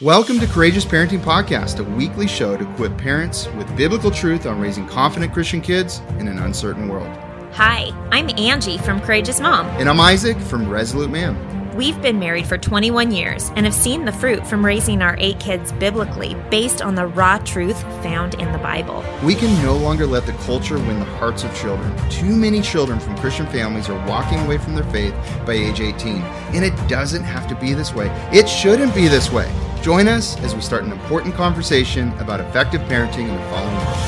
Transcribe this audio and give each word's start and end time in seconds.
Welcome 0.00 0.40
to 0.40 0.48
Courageous 0.48 0.84
Parenting 0.84 1.20
Podcast, 1.20 1.78
a 1.78 1.84
weekly 1.84 2.26
show 2.26 2.56
to 2.56 2.68
equip 2.68 2.98
parents 2.98 3.46
with 3.52 3.76
biblical 3.76 4.10
truth 4.10 4.44
on 4.44 4.58
raising 4.58 4.88
confident 4.88 5.32
Christian 5.32 5.60
kids 5.60 6.00
in 6.18 6.26
an 6.26 6.40
uncertain 6.40 6.88
world. 6.88 7.06
Hi, 7.52 7.92
I'm 8.10 8.28
Angie 8.36 8.76
from 8.76 9.00
Courageous 9.00 9.38
Mom. 9.38 9.66
And 9.78 9.88
I'm 9.88 10.00
Isaac 10.00 10.36
from 10.36 10.68
Resolute 10.68 11.10
Man. 11.10 11.76
We've 11.76 12.00
been 12.02 12.18
married 12.18 12.48
for 12.48 12.58
21 12.58 13.12
years 13.12 13.52
and 13.54 13.66
have 13.66 13.74
seen 13.74 14.04
the 14.04 14.10
fruit 14.10 14.44
from 14.44 14.66
raising 14.66 15.00
our 15.00 15.14
eight 15.20 15.38
kids 15.38 15.70
biblically 15.70 16.34
based 16.50 16.82
on 16.82 16.96
the 16.96 17.06
raw 17.06 17.38
truth 17.38 17.80
found 18.02 18.34
in 18.34 18.50
the 18.50 18.58
Bible. 18.58 19.04
We 19.22 19.36
can 19.36 19.62
no 19.62 19.76
longer 19.76 20.08
let 20.08 20.26
the 20.26 20.32
culture 20.32 20.76
win 20.76 20.98
the 20.98 21.04
hearts 21.04 21.44
of 21.44 21.56
children. 21.56 21.96
Too 22.10 22.34
many 22.34 22.62
children 22.62 22.98
from 22.98 23.16
Christian 23.18 23.46
families 23.46 23.88
are 23.88 24.08
walking 24.08 24.40
away 24.40 24.58
from 24.58 24.74
their 24.74 24.90
faith 24.90 25.14
by 25.46 25.52
age 25.52 25.80
18. 25.80 26.16
And 26.52 26.64
it 26.64 26.74
doesn't 26.88 27.22
have 27.22 27.46
to 27.46 27.54
be 27.54 27.74
this 27.74 27.94
way. 27.94 28.08
It 28.32 28.48
shouldn't 28.48 28.92
be 28.92 29.06
this 29.06 29.30
way. 29.30 29.48
Join 29.84 30.08
us 30.08 30.40
as 30.40 30.54
we 30.54 30.62
start 30.62 30.84
an 30.84 30.92
important 30.92 31.34
conversation 31.34 32.10
about 32.14 32.40
effective 32.40 32.80
parenting 32.88 33.28
in 33.28 33.34
the 33.36 33.42
following 33.50 33.76
world. 33.76 33.98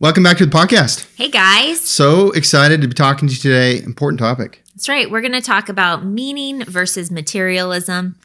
Welcome 0.00 0.22
back 0.22 0.38
to 0.38 0.46
the 0.46 0.50
podcast. 0.50 1.14
Hey 1.14 1.28
guys. 1.28 1.78
So 1.78 2.30
excited 2.30 2.80
to 2.80 2.88
be 2.88 2.94
talking 2.94 3.28
to 3.28 3.34
you 3.34 3.38
today. 3.38 3.82
Important 3.84 4.18
topic. 4.18 4.62
That's 4.74 4.88
right. 4.88 5.10
We're 5.10 5.20
going 5.20 5.34
to 5.34 5.42
talk 5.42 5.68
about 5.68 6.06
meaning 6.06 6.64
versus 6.64 7.10
materialism. 7.10 8.16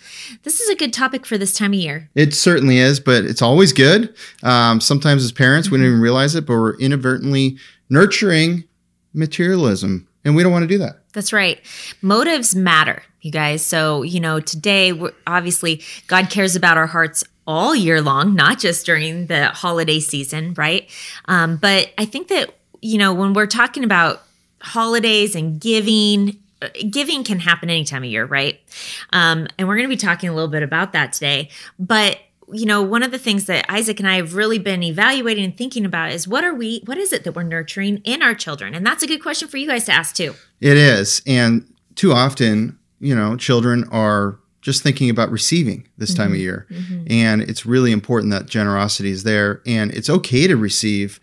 This 0.43 0.62
is 0.62 0.70
a 0.70 0.76
good 0.76 0.93
topic 0.93 1.26
for 1.26 1.38
this 1.38 1.54
time 1.54 1.73
of 1.73 1.79
year. 1.79 2.09
It 2.15 2.34
certainly 2.34 2.77
is, 2.77 3.01
but 3.01 3.26
it's 3.26 3.41
always 3.41 3.73
good. 3.73 4.15
Um, 4.41 4.79
sometimes 4.79 5.26
as 5.26 5.34
parents, 5.34 5.70
we 5.70 5.79
don't 5.79 5.88
even 5.88 5.99
realize 5.99 6.34
it, 6.34 6.45
but 6.45 6.54
we're 6.54 6.77
inadvertently 6.77 7.57
nurturing 7.90 8.63
materialism, 9.13 10.07
and 10.23 10.34
we 10.34 10.43
don't 10.43 10.54
want 10.54 10.63
to 10.63 10.67
do 10.67 10.77
that. 10.77 11.02
That's 11.13 11.31
right. 11.31 11.59
Motives 12.02 12.55
matter, 12.55 13.03
you 13.21 13.31
guys. 13.31 13.66
So, 13.66 14.02
you 14.02 14.20
know, 14.20 14.40
today, 14.40 14.99
obviously, 15.26 15.81
God 16.08 16.30
cares 16.30 16.55
about 16.55 16.77
our 16.77 16.88
hearts 16.88 17.23
all 17.45 17.76
year 17.76 18.02
long, 18.02 18.35
not 18.35 18.59
just 18.59 18.85
during 18.85 19.27
the 19.27 19.48
holiday 19.48 19.99
season, 19.99 20.54
right? 20.55 20.90
Um, 21.26 21.57
but 21.57 21.91
I 21.98 22.05
think 22.05 22.29
that, 22.29 22.54
you 22.82 22.98
know, 22.98 23.13
when 23.13 23.34
we're 23.34 23.48
talking 23.48 23.84
about 23.84 24.24
holidays 24.62 25.35
and 25.35 25.60
giving, 25.60 26.40
uh, 26.62 26.70
giving 26.90 27.24
can 27.24 27.40
happen 27.40 27.70
any 27.70 27.84
time 27.84 28.04
of 28.04 28.09
year, 28.09 28.26
right? 28.26 28.59
Um, 29.12 29.48
and 29.57 29.68
we're 29.68 29.76
going 29.76 29.90
to 29.90 29.96
be 29.96 29.98
talking 29.98 30.30
a 30.30 30.34
little 30.34 30.49
bit 30.49 30.63
about 30.63 30.93
that 30.93 31.13
today. 31.13 31.49
But 31.77 32.20
you 32.52 32.65
know, 32.65 32.82
one 32.82 33.04
of 33.04 33.12
the 33.12 33.18
things 33.18 33.46
that 33.46 33.65
Isaac 33.70 33.99
and 33.99 34.07
I 34.07 34.18
have 34.18 34.35
really 34.35 34.59
been 34.59 34.84
evaluating 34.84 35.46
and 35.46 35.57
thinking 35.57 35.85
about 35.85 36.12
is 36.12 36.27
what 36.27 36.43
are 36.43 36.54
we, 36.54 36.82
what 36.85 36.98
is 36.98 37.13
it 37.13 37.24
that 37.24 37.34
we're 37.35 37.43
nurturing 37.43 37.98
in 38.04 38.21
our 38.21 38.35
children? 38.35 38.74
And 38.76 38.85
that's 38.85 39.02
a 39.02 39.07
good 39.07 39.21
question 39.24 39.48
for 39.48 39.57
you 39.57 39.68
guys 39.68 39.85
to 39.85 39.91
ask 39.91 40.15
too. 40.15 40.35
It 40.63 40.77
is. 40.77 41.21
And 41.27 41.69
too 41.95 42.13
often, 42.13 42.79
you 43.01 43.13
know, 43.13 43.35
children 43.35 43.83
are 43.91 44.39
just 44.61 44.81
thinking 44.81 45.09
about 45.09 45.29
receiving 45.29 45.89
this 45.97 46.11
mm-hmm. 46.11 46.17
time 46.21 46.27
of 46.27 46.33
mm-hmm. 46.35 46.41
year. 46.41 46.67
Mm-hmm. 46.71 47.05
And 47.09 47.41
it's 47.41 47.65
really 47.65 47.91
important 47.91 48.31
that 48.31 48.45
generosity 48.45 49.11
is 49.11 49.23
there. 49.23 49.61
And 49.65 49.91
it's 49.91 50.09
okay 50.09 50.47
to 50.47 50.55
receive 50.55 51.19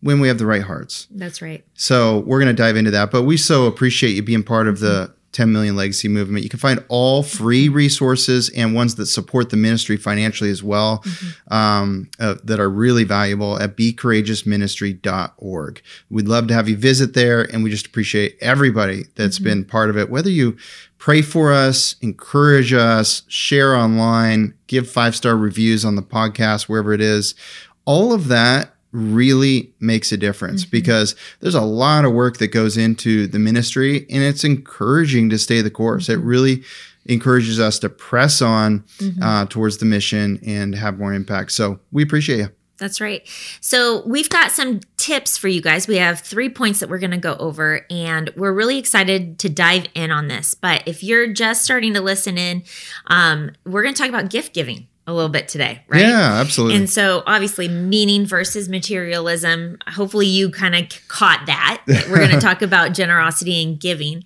when 0.00 0.20
we 0.20 0.28
have 0.28 0.38
the 0.38 0.46
right 0.46 0.62
hearts. 0.62 1.08
That's 1.10 1.42
right. 1.42 1.64
So 1.74 2.20
we're 2.20 2.38
going 2.38 2.54
to 2.54 2.62
dive 2.62 2.76
into 2.76 2.92
that. 2.92 3.10
But 3.10 3.24
we 3.24 3.36
so 3.36 3.66
appreciate 3.66 4.12
you 4.12 4.22
being 4.22 4.44
part 4.44 4.68
of 4.68 4.78
the 4.78 5.12
10 5.34 5.52
million 5.52 5.76
legacy 5.76 6.08
movement. 6.08 6.44
You 6.44 6.50
can 6.50 6.60
find 6.60 6.82
all 6.88 7.22
free 7.22 7.68
resources 7.68 8.48
and 8.50 8.74
ones 8.74 8.94
that 8.94 9.06
support 9.06 9.50
the 9.50 9.56
ministry 9.56 9.96
financially 9.96 10.50
as 10.50 10.62
well 10.62 11.02
mm-hmm. 11.04 11.52
um, 11.52 12.08
uh, 12.18 12.36
that 12.44 12.60
are 12.60 12.70
really 12.70 13.04
valuable 13.04 13.60
at 13.60 13.76
becourageousministry.org. 13.76 15.82
We'd 16.08 16.28
love 16.28 16.46
to 16.48 16.54
have 16.54 16.68
you 16.68 16.76
visit 16.76 17.14
there, 17.14 17.42
and 17.42 17.64
we 17.64 17.70
just 17.70 17.86
appreciate 17.86 18.38
everybody 18.40 19.04
that's 19.16 19.38
mm-hmm. 19.38 19.44
been 19.44 19.64
part 19.64 19.90
of 19.90 19.98
it. 19.98 20.08
Whether 20.08 20.30
you 20.30 20.56
pray 20.98 21.20
for 21.20 21.52
us, 21.52 21.96
encourage 22.00 22.72
us, 22.72 23.22
share 23.28 23.76
online, 23.76 24.54
give 24.68 24.88
five 24.88 25.16
star 25.16 25.36
reviews 25.36 25.84
on 25.84 25.96
the 25.96 26.02
podcast, 26.02 26.62
wherever 26.62 26.92
it 26.92 27.00
is, 27.00 27.34
all 27.84 28.12
of 28.12 28.28
that 28.28 28.73
really 28.94 29.72
makes 29.80 30.12
a 30.12 30.16
difference 30.16 30.62
mm-hmm. 30.62 30.70
because 30.70 31.16
there's 31.40 31.54
a 31.54 31.60
lot 31.60 32.04
of 32.04 32.12
work 32.12 32.38
that 32.38 32.48
goes 32.48 32.76
into 32.76 33.26
the 33.26 33.38
ministry 33.38 34.06
and 34.08 34.22
it's 34.22 34.44
encouraging 34.44 35.28
to 35.30 35.38
stay 35.38 35.60
the 35.60 35.70
course. 35.70 36.04
Mm-hmm. 36.04 36.20
It 36.20 36.24
really 36.24 36.62
encourages 37.06 37.60
us 37.60 37.78
to 37.80 37.88
press 37.88 38.40
on 38.40 38.80
mm-hmm. 38.98 39.22
uh, 39.22 39.46
towards 39.46 39.78
the 39.78 39.84
mission 39.84 40.38
and 40.46 40.74
have 40.74 40.98
more 40.98 41.12
impact. 41.12 41.52
So 41.52 41.80
we 41.92 42.02
appreciate 42.02 42.38
you. 42.38 42.48
That's 42.76 43.00
right. 43.00 43.22
So, 43.60 44.04
we've 44.04 44.28
got 44.28 44.50
some 44.50 44.80
tips 44.96 45.38
for 45.38 45.46
you 45.46 45.60
guys. 45.60 45.86
We 45.86 45.98
have 45.98 46.18
three 46.18 46.48
points 46.48 46.80
that 46.80 46.88
we're 46.88 46.98
going 46.98 47.12
to 47.12 47.18
go 47.18 47.36
over, 47.36 47.86
and 47.88 48.30
we're 48.36 48.52
really 48.52 48.78
excited 48.78 49.38
to 49.38 49.48
dive 49.48 49.86
in 49.94 50.10
on 50.10 50.26
this. 50.26 50.54
But 50.54 50.82
if 50.84 51.04
you're 51.04 51.32
just 51.32 51.62
starting 51.62 51.94
to 51.94 52.00
listen 52.00 52.36
in, 52.36 52.64
um, 53.06 53.52
we're 53.64 53.84
going 53.84 53.94
to 53.94 53.98
talk 53.98 54.08
about 54.08 54.28
gift 54.28 54.54
giving 54.54 54.88
a 55.06 55.12
little 55.12 55.28
bit 55.28 55.48
today, 55.48 55.82
right? 55.88 56.00
Yeah, 56.00 56.40
absolutely. 56.40 56.76
And 56.76 56.88
so, 56.88 57.22
obviously, 57.26 57.68
meaning 57.68 58.24
versus 58.24 58.70
materialism. 58.70 59.76
Hopefully, 59.86 60.26
you 60.26 60.50
kind 60.50 60.74
of 60.74 60.88
caught 61.08 61.42
that. 61.46 61.82
We're 61.86 62.16
going 62.16 62.30
to 62.30 62.40
talk 62.40 62.62
about 62.62 62.94
generosity 62.94 63.62
and 63.62 63.78
giving. 63.78 64.24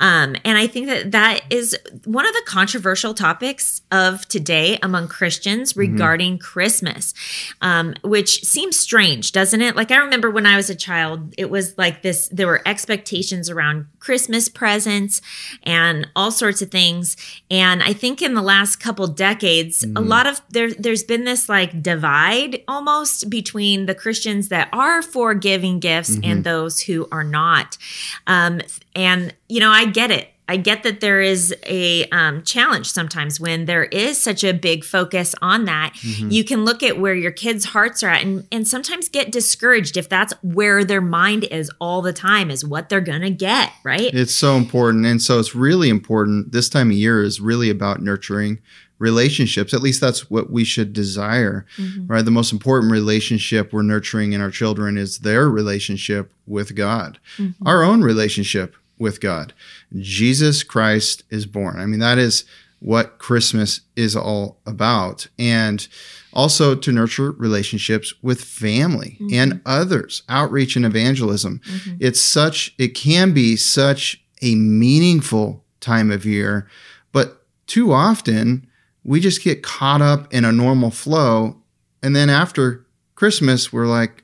Um, 0.00 0.36
and 0.44 0.58
I 0.58 0.66
think 0.66 0.86
that 0.88 1.12
that 1.12 1.40
is 1.48 1.78
one 2.04 2.26
of 2.26 2.34
the 2.34 2.42
controversial 2.46 3.14
topics 3.14 3.80
of 3.90 4.28
today 4.28 4.78
among 4.82 5.08
Christians 5.08 5.72
mm-hmm. 5.72 5.92
regarding 5.92 6.34
mm-hmm. 6.34 6.44
Christmas, 6.44 7.14
um, 7.62 7.94
which 8.04 8.44
seems 8.44 8.78
strange, 8.78 9.32
doesn't 9.32 9.62
it? 9.62 9.76
Like, 9.76 9.90
I 9.90 9.96
remember 9.96 10.30
when 10.30 10.44
I 10.44 10.56
was 10.56 10.68
a 10.68 10.74
child, 10.74 11.34
it 11.38 11.48
was 11.48 11.76
like 11.78 12.02
this 12.02 12.28
there 12.30 12.46
were 12.46 12.60
expectations 12.66 13.48
around 13.48 13.86
Christmas 14.08 14.50
presents 14.50 15.22
and 15.62 16.06
all 16.14 16.30
sorts 16.30 16.60
of 16.60 16.70
things. 16.70 17.16
And 17.50 17.82
I 17.82 17.94
think 17.94 18.20
in 18.20 18.34
the 18.34 18.42
last 18.42 18.76
couple 18.76 19.06
decades, 19.06 19.84
mm-hmm. 19.84 19.96
a 19.96 20.00
lot 20.00 20.18
lot 20.18 20.26
of 20.26 20.40
there 20.50 20.72
there's 20.72 21.04
been 21.04 21.24
this 21.24 21.48
like 21.48 21.82
divide 21.82 22.62
almost 22.66 23.30
between 23.30 23.86
the 23.86 23.94
Christians 23.94 24.48
that 24.48 24.68
are 24.72 25.02
for 25.02 25.34
giving 25.34 25.78
gifts 25.78 26.16
mm-hmm. 26.16 26.30
and 26.30 26.44
those 26.44 26.80
who 26.80 27.08
are 27.12 27.24
not. 27.24 27.78
Um, 28.26 28.60
and 28.94 29.34
you 29.48 29.60
know, 29.60 29.70
I 29.70 29.86
get 29.86 30.10
it. 30.10 30.28
I 30.48 30.56
get 30.56 30.82
that 30.84 31.00
there 31.00 31.20
is 31.20 31.54
a 31.66 32.06
um, 32.06 32.42
challenge 32.42 32.90
sometimes 32.90 33.38
when 33.38 33.66
there 33.66 33.84
is 33.84 34.20
such 34.20 34.42
a 34.42 34.52
big 34.52 34.82
focus 34.82 35.34
on 35.42 35.66
that. 35.66 35.92
Mm-hmm. 35.96 36.30
You 36.30 36.42
can 36.42 36.64
look 36.64 36.82
at 36.82 36.98
where 36.98 37.14
your 37.14 37.30
kids' 37.30 37.66
hearts 37.66 38.02
are 38.02 38.08
at 38.08 38.22
and, 38.22 38.46
and 38.50 38.66
sometimes 38.66 39.08
get 39.10 39.30
discouraged 39.30 39.96
if 39.96 40.08
that's 40.08 40.32
where 40.42 40.84
their 40.84 41.02
mind 41.02 41.44
is 41.44 41.70
all 41.80 42.00
the 42.00 42.14
time, 42.14 42.50
is 42.50 42.64
what 42.64 42.88
they're 42.88 43.00
going 43.00 43.20
to 43.20 43.30
get, 43.30 43.72
right? 43.84 44.12
It's 44.14 44.34
so 44.34 44.56
important. 44.56 45.04
And 45.04 45.20
so 45.20 45.38
it's 45.38 45.54
really 45.54 45.90
important. 45.90 46.52
This 46.52 46.68
time 46.70 46.90
of 46.90 46.96
year 46.96 47.22
is 47.22 47.40
really 47.40 47.68
about 47.68 48.00
nurturing 48.00 48.58
relationships. 48.98 49.72
At 49.72 49.82
least 49.82 50.00
that's 50.00 50.30
what 50.30 50.50
we 50.50 50.64
should 50.64 50.92
desire, 50.92 51.66
mm-hmm. 51.76 52.06
right? 52.06 52.24
The 52.24 52.30
most 52.30 52.52
important 52.52 52.90
relationship 52.90 53.72
we're 53.72 53.82
nurturing 53.82 54.32
in 54.32 54.40
our 54.40 54.50
children 54.50 54.96
is 54.96 55.18
their 55.18 55.48
relationship 55.48 56.32
with 56.46 56.74
God, 56.74 57.18
mm-hmm. 57.36 57.66
our 57.66 57.82
own 57.82 58.02
relationship 58.02 58.74
with 58.98 59.20
God. 59.20 59.52
Jesus 59.96 60.62
Christ 60.62 61.22
is 61.30 61.46
born. 61.46 61.78
I 61.78 61.86
mean, 61.86 62.00
that 62.00 62.18
is 62.18 62.44
what 62.80 63.18
Christmas 63.18 63.80
is 63.96 64.14
all 64.14 64.58
about. 64.66 65.28
And 65.38 65.86
also 66.32 66.74
to 66.74 66.92
nurture 66.92 67.32
relationships 67.32 68.14
with 68.22 68.40
family 68.40 69.16
mm-hmm. 69.20 69.34
and 69.34 69.60
others, 69.66 70.22
outreach 70.28 70.76
and 70.76 70.84
evangelism. 70.84 71.60
Mm-hmm. 71.68 71.96
It's 72.00 72.20
such, 72.20 72.74
it 72.78 72.88
can 72.88 73.32
be 73.32 73.56
such 73.56 74.22
a 74.42 74.54
meaningful 74.54 75.64
time 75.80 76.10
of 76.10 76.24
year, 76.24 76.68
but 77.12 77.44
too 77.66 77.92
often 77.92 78.66
we 79.04 79.20
just 79.20 79.42
get 79.42 79.62
caught 79.62 80.02
up 80.02 80.32
in 80.32 80.44
a 80.44 80.52
normal 80.52 80.90
flow. 80.90 81.56
And 82.02 82.14
then 82.14 82.30
after 82.30 82.86
Christmas, 83.14 83.72
we're 83.72 83.86
like, 83.86 84.22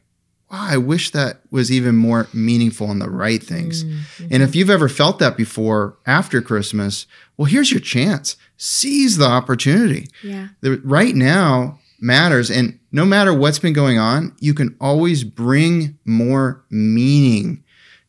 wow, 0.55 0.67
I 0.71 0.77
wish 0.77 1.11
that 1.11 1.41
was 1.51 1.73
even 1.73 1.97
more 1.97 2.29
meaningful 2.33 2.89
on 2.89 3.01
the 3.01 3.11
right 3.11 3.43
things. 3.43 3.85
Mm-hmm. 3.85 4.29
And 4.31 4.43
if 4.43 4.55
you've 4.55 4.71
ever 4.71 4.89
felt 4.89 5.19
that 5.19 5.37
before 5.37 5.97
after 6.07 6.41
Christmas, 6.41 7.07
well, 7.37 7.47
here's 7.47 7.73
your 7.73 7.81
chance. 7.81 8.37
Seize 8.57 9.17
the 9.17 9.27
opportunity. 9.27 10.07
Yeah. 10.23 10.49
The, 10.61 10.81
right 10.85 11.15
now 11.15 11.81
matters. 12.01 12.51
And 12.51 12.79
no 12.93 13.05
matter 13.05 13.35
what's 13.35 13.59
been 13.59 13.73
going 13.73 13.99
on, 13.99 14.37
you 14.39 14.55
can 14.55 14.77
always 14.81 15.25
bring 15.25 15.99
more 16.05 16.65
meaning 16.71 17.64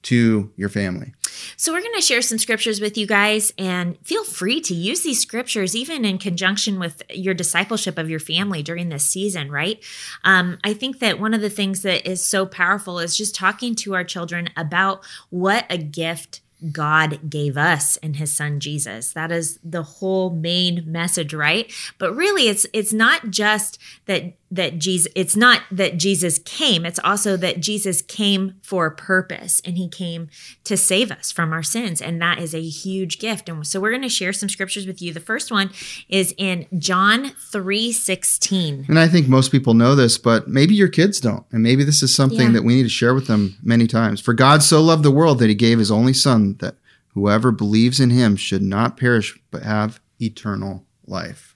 to 0.05 0.51
your 0.55 0.69
family. 0.69 1.13
So, 1.57 1.73
we're 1.73 1.81
going 1.81 1.95
to 1.95 2.01
share 2.01 2.21
some 2.21 2.37
scriptures 2.37 2.79
with 2.79 2.97
you 2.97 3.05
guys, 3.05 3.51
and 3.57 3.97
feel 4.05 4.23
free 4.23 4.61
to 4.61 4.73
use 4.73 5.01
these 5.01 5.19
scriptures 5.19 5.75
even 5.75 6.05
in 6.05 6.17
conjunction 6.17 6.79
with 6.79 7.01
your 7.09 7.33
discipleship 7.33 7.97
of 7.97 8.09
your 8.09 8.19
family 8.19 8.63
during 8.63 8.89
this 8.89 9.05
season, 9.05 9.51
right? 9.51 9.83
Um, 10.23 10.59
I 10.63 10.73
think 10.73 10.99
that 10.99 11.19
one 11.19 11.33
of 11.33 11.41
the 11.41 11.49
things 11.49 11.81
that 11.81 12.09
is 12.09 12.23
so 12.23 12.45
powerful 12.45 12.99
is 12.99 13.17
just 13.17 13.35
talking 13.35 13.75
to 13.75 13.95
our 13.95 14.03
children 14.03 14.49
about 14.55 15.03
what 15.29 15.65
a 15.69 15.77
gift 15.77 16.41
God 16.71 17.29
gave 17.29 17.57
us 17.57 17.97
in 17.97 18.15
his 18.15 18.31
son 18.31 18.59
Jesus. 18.59 19.13
That 19.13 19.31
is 19.31 19.59
the 19.63 19.83
whole 19.83 20.29
main 20.29 20.83
message, 20.87 21.33
right? 21.33 21.71
But 21.97 22.15
really 22.15 22.47
it's 22.47 22.65
it's 22.73 22.93
not 22.93 23.29
just 23.29 23.77
that 24.05 24.33
that 24.55 24.79
Jesus 24.79 25.11
it's 25.15 25.35
not 25.35 25.61
that 25.71 25.97
Jesus 25.97 26.39
came 26.39 26.85
it's 26.85 26.99
also 27.03 27.37
that 27.37 27.59
Jesus 27.59 28.01
came 28.01 28.55
for 28.61 28.85
a 28.85 28.95
purpose 28.95 29.61
and 29.65 29.77
he 29.77 29.87
came 29.87 30.29
to 30.63 30.77
save 30.77 31.11
us 31.11 31.31
from 31.31 31.53
our 31.53 31.63
sins. 31.63 32.01
And 32.01 32.21
that 32.21 32.39
is 32.39 32.53
a 32.53 32.61
huge 32.61 33.19
gift. 33.19 33.49
And 33.49 33.65
so 33.65 33.79
we're 33.79 33.91
going 33.91 34.01
to 34.01 34.09
share 34.09 34.33
some 34.33 34.49
scriptures 34.49 34.87
with 34.87 35.01
you. 35.01 35.13
The 35.13 35.19
first 35.19 35.51
one 35.51 35.71
is 36.09 36.33
in 36.37 36.65
John 36.77 37.31
3:16 37.51 38.87
and 38.87 38.99
I 38.99 39.07
think 39.07 39.27
most 39.27 39.51
people 39.51 39.73
know 39.73 39.95
this 39.95 40.17
but 40.17 40.47
maybe 40.47 40.75
your 40.75 40.87
kids 40.87 41.19
don't. 41.19 41.45
And 41.51 41.63
maybe 41.63 41.83
this 41.83 42.03
is 42.03 42.13
something 42.13 42.47
yeah. 42.47 42.51
that 42.53 42.63
we 42.63 42.75
need 42.75 42.83
to 42.83 42.89
share 42.89 43.13
with 43.13 43.27
them 43.27 43.57
many 43.61 43.87
times. 43.87 44.21
For 44.21 44.33
God 44.33 44.63
so 44.63 44.81
loved 44.81 45.03
the 45.03 45.11
world 45.11 45.39
that 45.39 45.49
he 45.49 45.55
gave 45.55 45.79
his 45.79 45.91
only 45.91 46.13
son 46.13 46.55
that 46.59 46.75
whoever 47.09 47.51
believes 47.51 47.99
in 47.99 48.09
him 48.09 48.35
should 48.35 48.61
not 48.61 48.97
perish 48.97 49.39
but 49.51 49.63
have 49.63 49.99
eternal 50.19 50.85
life 51.05 51.54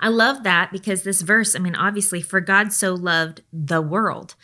I 0.00 0.08
love 0.08 0.42
that 0.42 0.72
because 0.72 1.02
this 1.02 1.22
verse, 1.22 1.54
I 1.54 1.58
mean, 1.58 1.74
obviously, 1.74 2.20
for 2.20 2.40
God 2.40 2.72
so 2.72 2.94
loved 2.94 3.42
the 3.52 3.82
world. 3.82 4.34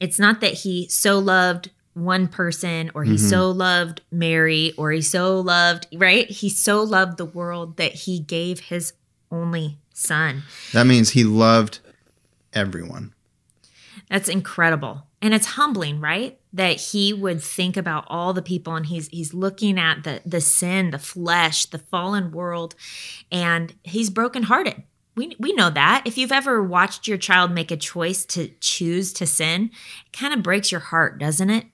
It's 0.00 0.18
not 0.18 0.40
that 0.40 0.52
he 0.52 0.88
so 0.88 1.18
loved 1.18 1.70
one 1.94 2.26
person 2.26 2.90
or 2.94 3.04
he 3.04 3.14
mm-hmm. 3.14 3.28
so 3.28 3.50
loved 3.50 4.00
Mary 4.10 4.72
or 4.76 4.90
he 4.92 5.02
so 5.02 5.40
loved, 5.40 5.86
right? 5.94 6.28
He 6.30 6.48
so 6.48 6.82
loved 6.82 7.18
the 7.18 7.24
world 7.24 7.76
that 7.76 7.92
he 7.92 8.18
gave 8.18 8.60
his 8.60 8.94
only 9.30 9.78
son. 9.92 10.42
That 10.72 10.86
means 10.86 11.10
he 11.10 11.24
loved 11.24 11.80
everyone. 12.52 13.12
That's 14.08 14.28
incredible. 14.28 15.06
And 15.22 15.32
it's 15.32 15.46
humbling, 15.46 16.00
right? 16.00 16.38
That 16.52 16.80
he 16.80 17.12
would 17.12 17.40
think 17.40 17.76
about 17.76 18.04
all 18.08 18.32
the 18.32 18.42
people 18.42 18.74
and 18.74 18.84
he's 18.84 19.08
he's 19.08 19.32
looking 19.32 19.78
at 19.78 20.02
the 20.02 20.20
the 20.26 20.40
sin, 20.40 20.90
the 20.90 20.98
flesh, 20.98 21.66
the 21.66 21.78
fallen 21.78 22.32
world, 22.32 22.74
and 23.30 23.72
he's 23.84 24.10
brokenhearted. 24.10 24.82
We, 25.14 25.36
we 25.38 25.52
know 25.52 25.70
that. 25.70 26.02
If 26.06 26.16
you've 26.16 26.32
ever 26.32 26.62
watched 26.62 27.06
your 27.06 27.18
child 27.18 27.52
make 27.52 27.70
a 27.70 27.76
choice 27.76 28.24
to 28.26 28.48
choose 28.60 29.12
to 29.14 29.26
sin, 29.26 29.70
it 30.06 30.12
kind 30.16 30.32
of 30.32 30.42
breaks 30.42 30.72
your 30.72 30.80
heart, 30.80 31.18
doesn't 31.18 31.50
it? 31.50 31.66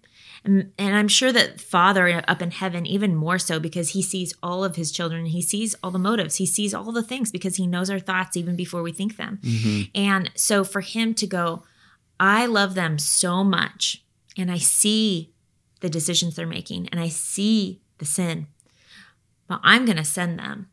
And, 0.45 0.73
and 0.79 0.97
I'm 0.97 1.09
sure 1.09 1.33
that 1.33 1.61
Father 1.61 2.23
up 2.27 2.43
in 2.43 2.51
heaven, 2.51 2.87
even 2.87 3.15
more 3.15 3.39
so, 3.39 3.61
because 3.61 3.91
he 3.91 4.03
sees 4.03 4.35
all 4.43 4.65
of 4.65 4.77
his 4.77 4.91
children. 4.91 5.27
He 5.27 5.43
sees 5.43 5.77
all 5.83 5.91
the 5.91 5.99
motives. 5.99 6.37
He 6.37 6.47
sees 6.47 6.75
all 6.75 6.91
the 6.91 7.03
things 7.03 7.31
because 7.31 7.57
he 7.57 7.67
knows 7.67 7.91
our 7.91 7.99
thoughts 7.99 8.37
even 8.37 8.57
before 8.57 8.83
we 8.83 8.93
think 8.93 9.17
them. 9.17 9.39
Mm-hmm. 9.43 9.83
And 9.95 10.31
so 10.35 10.65
for 10.65 10.81
him 10.81 11.15
to 11.15 11.27
go, 11.27 11.63
I 12.21 12.47
love 12.47 12.75
them 12.75 12.99
so 12.99 13.45
much, 13.45 14.05
and 14.37 14.51
I 14.51 14.59
see 14.59 15.33
the 15.81 15.89
decisions 15.89 16.37
they're 16.37 16.47
making, 16.47 16.89
and 16.89 17.01
I 17.01 17.09
see 17.09 17.81
the 17.99 18.05
sin, 18.05 18.49
but 19.47 19.61
I'm 19.63 19.85
going 19.85 19.97
to 19.97 20.05
send 20.05 20.39
them 20.39 20.69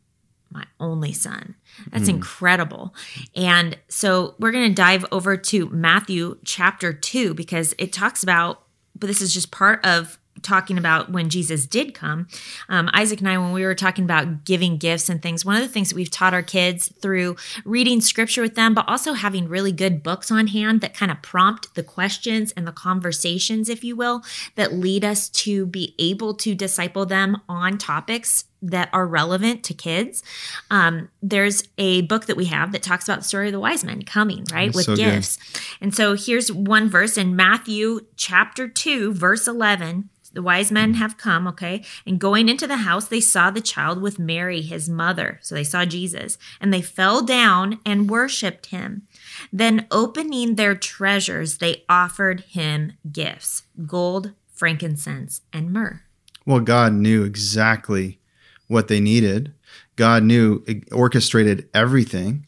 my 0.50 0.64
only 0.80 1.12
son. 1.12 1.54
That's 1.90 2.06
mm. 2.06 2.14
incredible. 2.14 2.94
And 3.34 3.76
so 3.88 4.34
we're 4.38 4.52
going 4.52 4.68
to 4.68 4.74
dive 4.74 5.04
over 5.12 5.36
to 5.36 5.68
Matthew 5.70 6.38
chapter 6.44 6.92
2 6.92 7.34
because 7.34 7.74
it 7.78 7.92
talks 7.92 8.22
about, 8.22 8.62
but 8.94 9.08
this 9.08 9.20
is 9.20 9.34
just 9.34 9.50
part 9.50 9.84
of 9.84 10.18
talking 10.42 10.78
about 10.78 11.10
when 11.10 11.30
Jesus 11.30 11.66
did 11.66 11.94
come. 11.94 12.28
Um, 12.68 12.90
Isaac 12.92 13.20
and 13.20 13.28
I, 13.28 13.38
when 13.38 13.52
we 13.52 13.64
were 13.64 13.74
talking 13.74 14.04
about 14.04 14.44
giving 14.44 14.76
gifts 14.76 15.08
and 15.08 15.22
things, 15.22 15.44
one 15.44 15.56
of 15.56 15.62
the 15.62 15.68
things 15.68 15.88
that 15.88 15.96
we've 15.96 16.10
taught 16.10 16.34
our 16.34 16.42
kids 16.42 16.92
through 17.00 17.36
reading 17.64 18.00
scripture 18.00 18.42
with 18.42 18.54
them, 18.54 18.74
but 18.74 18.88
also 18.88 19.14
having 19.14 19.48
really 19.48 19.72
good 19.72 20.02
books 20.02 20.30
on 20.30 20.48
hand 20.48 20.80
that 20.80 20.94
kind 20.94 21.10
of 21.10 21.22
prompt 21.22 21.74
the 21.74 21.82
questions 21.82 22.52
and 22.52 22.66
the 22.66 22.72
conversations, 22.72 23.68
if 23.68 23.84
you 23.84 23.96
will, 23.96 24.22
that 24.54 24.72
lead 24.72 25.04
us 25.04 25.28
to 25.28 25.66
be 25.66 25.94
able 25.98 26.34
to 26.34 26.54
disciple 26.54 27.06
them 27.06 27.40
on 27.48 27.78
topics 27.78 28.44
that 28.62 28.88
are 28.92 29.06
relevant 29.06 29.62
to 29.64 29.74
kids. 29.74 30.22
Um, 30.70 31.08
there's 31.22 31.64
a 31.78 32.02
book 32.02 32.26
that 32.26 32.36
we 32.36 32.46
have 32.46 32.72
that 32.72 32.82
talks 32.82 33.06
about 33.06 33.18
the 33.18 33.24
story 33.24 33.46
of 33.46 33.52
the 33.52 33.60
wise 33.60 33.84
men 33.84 34.02
coming, 34.02 34.44
right, 34.52 34.72
That's 34.72 34.76
with 34.76 34.86
so 34.86 34.96
gifts. 34.96 35.36
Good. 35.36 35.62
And 35.80 35.94
so 35.94 36.14
here's 36.14 36.50
one 36.50 36.88
verse 36.88 37.16
in 37.16 37.36
Matthew 37.36 38.00
chapter 38.16 38.68
2, 38.68 39.12
verse 39.12 39.46
11. 39.46 40.08
The 40.36 40.42
wise 40.42 40.70
men 40.70 40.92
have 40.94 41.16
come, 41.16 41.48
okay? 41.48 41.82
And 42.04 42.18
going 42.18 42.50
into 42.50 42.66
the 42.66 42.76
house, 42.76 43.08
they 43.08 43.22
saw 43.22 43.50
the 43.50 43.62
child 43.62 44.02
with 44.02 44.18
Mary, 44.18 44.60
his 44.60 44.86
mother. 44.86 45.38
So 45.40 45.54
they 45.54 45.64
saw 45.64 45.86
Jesus, 45.86 46.36
and 46.60 46.74
they 46.74 46.82
fell 46.82 47.22
down 47.22 47.80
and 47.86 48.10
worshiped 48.10 48.66
him. 48.66 49.06
Then, 49.50 49.86
opening 49.90 50.56
their 50.56 50.74
treasures, 50.74 51.56
they 51.56 51.84
offered 51.88 52.40
him 52.40 52.92
gifts 53.10 53.62
gold, 53.86 54.32
frankincense, 54.52 55.40
and 55.54 55.72
myrrh. 55.72 56.02
Well, 56.44 56.60
God 56.60 56.92
knew 56.92 57.24
exactly 57.24 58.20
what 58.68 58.88
they 58.88 59.00
needed. 59.00 59.54
God 59.96 60.22
knew, 60.22 60.62
orchestrated 60.92 61.66
everything. 61.72 62.46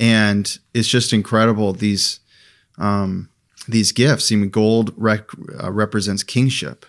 And 0.00 0.58
it's 0.74 0.88
just 0.88 1.12
incredible. 1.12 1.72
These, 1.72 2.18
um, 2.78 3.28
these 3.68 3.92
gifts, 3.92 4.32
even 4.32 4.50
gold 4.50 4.92
rec- 4.96 5.30
uh, 5.62 5.70
represents 5.70 6.24
kingship 6.24 6.84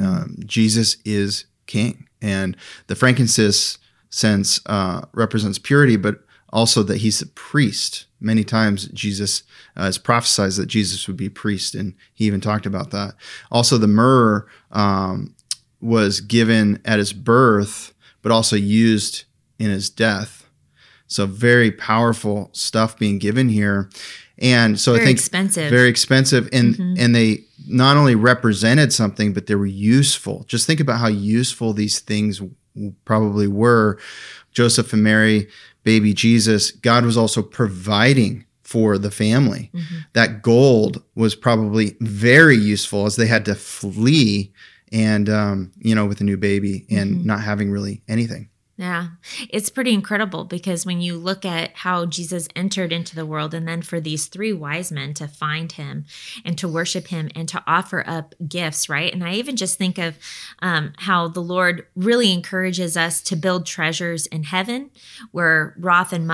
um, 0.00 0.36
Jesus 0.44 0.96
is 1.04 1.46
king, 1.66 2.08
and 2.20 2.56
the 2.86 2.94
frankincense 2.94 3.78
sense 4.10 4.60
uh, 4.66 5.02
represents 5.12 5.58
purity, 5.58 5.96
but 5.96 6.20
also 6.52 6.82
that 6.82 6.98
he's 6.98 7.20
a 7.20 7.26
priest. 7.26 8.06
Many 8.20 8.44
times 8.44 8.88
Jesus 8.88 9.42
uh, 9.76 9.84
has 9.84 9.98
prophesied 9.98 10.52
that 10.52 10.66
Jesus 10.66 11.06
would 11.06 11.16
be 11.16 11.28
priest, 11.28 11.74
and 11.74 11.94
he 12.14 12.24
even 12.24 12.40
talked 12.40 12.66
about 12.66 12.90
that. 12.92 13.14
Also, 13.50 13.76
the 13.76 13.86
myrrh 13.86 14.46
um, 14.70 15.34
was 15.80 16.20
given 16.20 16.80
at 16.84 16.98
his 16.98 17.12
birth, 17.12 17.92
but 18.22 18.32
also 18.32 18.56
used 18.56 19.24
in 19.58 19.70
his 19.70 19.90
death. 19.90 20.48
So, 21.06 21.26
very 21.26 21.70
powerful 21.70 22.50
stuff 22.52 22.98
being 22.98 23.18
given 23.18 23.48
here. 23.48 23.90
And 24.38 24.78
so 24.78 24.92
very 24.92 25.02
I 25.02 25.06
think 25.06 25.18
expensive. 25.18 25.70
very 25.70 25.88
expensive, 25.88 26.48
and 26.52 26.74
mm-hmm. 26.74 26.94
and 26.98 27.14
they 27.14 27.44
not 27.66 27.96
only 27.96 28.14
represented 28.14 28.92
something, 28.92 29.32
but 29.32 29.46
they 29.46 29.54
were 29.54 29.66
useful. 29.66 30.44
Just 30.46 30.66
think 30.66 30.80
about 30.80 31.00
how 31.00 31.08
useful 31.08 31.72
these 31.72 32.00
things 32.00 32.42
probably 33.04 33.48
were. 33.48 33.98
Joseph 34.52 34.92
and 34.92 35.02
Mary, 35.02 35.48
baby 35.84 36.12
Jesus, 36.12 36.70
God 36.70 37.04
was 37.04 37.16
also 37.16 37.42
providing 37.42 38.44
for 38.62 38.98
the 38.98 39.10
family. 39.10 39.70
Mm-hmm. 39.72 39.96
That 40.14 40.42
gold 40.42 41.02
was 41.14 41.34
probably 41.34 41.96
very 42.00 42.56
useful 42.56 43.06
as 43.06 43.16
they 43.16 43.26
had 43.26 43.44
to 43.46 43.54
flee 43.54 44.52
and 44.92 45.28
um, 45.28 45.72
you 45.78 45.94
know 45.94 46.06
with 46.06 46.20
a 46.20 46.24
new 46.24 46.36
baby 46.36 46.86
and 46.90 47.16
mm-hmm. 47.16 47.26
not 47.26 47.40
having 47.40 47.70
really 47.70 48.02
anything. 48.08 48.48
Yeah, 48.78 49.08
it's 49.48 49.70
pretty 49.70 49.94
incredible 49.94 50.44
because 50.44 50.84
when 50.84 51.00
you 51.00 51.16
look 51.16 51.46
at 51.46 51.74
how 51.76 52.04
Jesus 52.04 52.46
entered 52.54 52.92
into 52.92 53.16
the 53.16 53.24
world, 53.24 53.54
and 53.54 53.66
then 53.66 53.80
for 53.80 54.00
these 54.00 54.26
three 54.26 54.52
wise 54.52 54.92
men 54.92 55.14
to 55.14 55.26
find 55.26 55.72
him 55.72 56.04
and 56.44 56.58
to 56.58 56.68
worship 56.68 57.06
him 57.06 57.30
and 57.34 57.48
to 57.48 57.64
offer 57.66 58.04
up 58.06 58.34
gifts, 58.46 58.90
right? 58.90 59.10
And 59.14 59.24
I 59.24 59.32
even 59.32 59.56
just 59.56 59.78
think 59.78 59.96
of 59.96 60.18
um, 60.60 60.92
how 60.98 61.26
the 61.26 61.40
Lord 61.40 61.86
really 61.96 62.30
encourages 62.30 62.98
us 62.98 63.22
to 63.22 63.36
build 63.36 63.64
treasures 63.64 64.26
in 64.26 64.42
heaven 64.42 64.90
where 65.32 65.74
wrath 65.78 66.12
and 66.12 66.30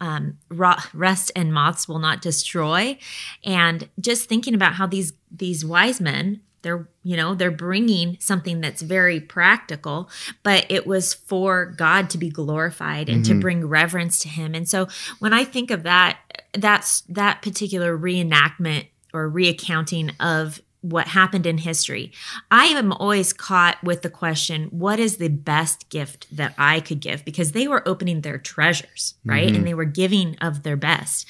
um, 0.00 0.38
rust 0.50 1.30
and 1.36 1.54
moths 1.54 1.86
will 1.86 2.00
not 2.00 2.20
destroy. 2.20 2.98
And 3.44 3.88
just 4.00 4.28
thinking 4.28 4.54
about 4.54 4.74
how 4.74 4.88
these 4.88 5.12
these 5.30 5.64
wise 5.64 6.00
men 6.00 6.40
they're 6.64 6.88
you 7.04 7.16
know 7.16 7.36
they're 7.36 7.52
bringing 7.52 8.16
something 8.18 8.60
that's 8.60 8.82
very 8.82 9.20
practical 9.20 10.10
but 10.42 10.66
it 10.68 10.84
was 10.84 11.14
for 11.14 11.66
god 11.66 12.10
to 12.10 12.18
be 12.18 12.28
glorified 12.28 13.08
and 13.08 13.22
mm-hmm. 13.22 13.34
to 13.34 13.40
bring 13.40 13.64
reverence 13.64 14.18
to 14.18 14.28
him 14.28 14.54
and 14.54 14.68
so 14.68 14.88
when 15.20 15.32
i 15.32 15.44
think 15.44 15.70
of 15.70 15.84
that 15.84 16.18
that's 16.54 17.02
that 17.02 17.40
particular 17.42 17.96
reenactment 17.96 18.88
or 19.12 19.30
reaccounting 19.30 20.12
of 20.18 20.60
what 20.84 21.08
happened 21.08 21.46
in 21.46 21.56
history. 21.56 22.12
I 22.50 22.66
am 22.66 22.92
always 22.92 23.32
caught 23.32 23.82
with 23.82 24.02
the 24.02 24.10
question, 24.10 24.64
what 24.64 25.00
is 25.00 25.16
the 25.16 25.28
best 25.28 25.88
gift 25.88 26.26
that 26.36 26.54
I 26.58 26.80
could 26.80 27.00
give? 27.00 27.24
Because 27.24 27.52
they 27.52 27.66
were 27.66 27.88
opening 27.88 28.20
their 28.20 28.36
treasures, 28.36 29.14
right? 29.24 29.46
Mm-hmm. 29.46 29.56
And 29.56 29.66
they 29.66 29.72
were 29.72 29.86
giving 29.86 30.36
of 30.42 30.62
their 30.62 30.76
best. 30.76 31.26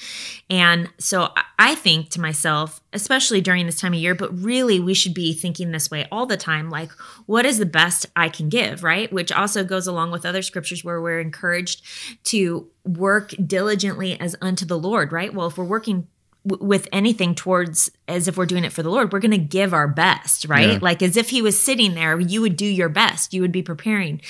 And 0.49 0.89
so 0.97 1.29
I 1.57 1.73
think 1.75 2.09
to 2.09 2.19
myself, 2.19 2.81
especially 2.91 3.39
during 3.39 3.65
this 3.65 3.79
time 3.79 3.93
of 3.93 3.99
year, 3.99 4.13
but 4.13 4.37
really 4.37 4.81
we 4.81 4.93
should 4.93 5.13
be 5.13 5.33
thinking 5.33 5.71
this 5.71 5.89
way 5.89 6.05
all 6.11 6.25
the 6.25 6.35
time 6.35 6.69
like, 6.69 6.91
what 7.25 7.45
is 7.45 7.57
the 7.57 7.65
best 7.65 8.07
I 8.13 8.27
can 8.27 8.49
give, 8.49 8.83
right? 8.83 9.11
Which 9.11 9.31
also 9.31 9.63
goes 9.63 9.87
along 9.87 10.11
with 10.11 10.25
other 10.25 10.41
scriptures 10.41 10.83
where 10.83 11.01
we're 11.01 11.21
encouraged 11.21 11.81
to 12.25 12.69
work 12.83 13.33
diligently 13.47 14.19
as 14.19 14.35
unto 14.41 14.65
the 14.65 14.77
Lord, 14.77 15.13
right? 15.13 15.33
Well, 15.33 15.47
if 15.47 15.57
we're 15.57 15.63
working 15.63 16.07
with 16.45 16.87
anything 16.91 17.33
towards 17.33 17.89
as 18.07 18.27
if 18.27 18.37
we're 18.37 18.45
doing 18.45 18.63
it 18.63 18.71
for 18.71 18.83
the 18.83 18.89
Lord, 18.89 19.11
we're 19.11 19.19
going 19.19 19.31
to 19.31 19.37
give 19.37 19.73
our 19.73 19.87
best, 19.87 20.45
right? 20.45 20.73
Yeah. 20.73 20.79
Like 20.81 21.01
as 21.01 21.17
if 21.17 21.29
He 21.29 21.41
was 21.41 21.59
sitting 21.59 21.95
there, 21.95 22.19
you 22.19 22.41
would 22.41 22.55
do 22.55 22.65
your 22.65 22.89
best. 22.89 23.33
You 23.33 23.41
would 23.41 23.51
be 23.51 23.63
preparing 23.63 24.21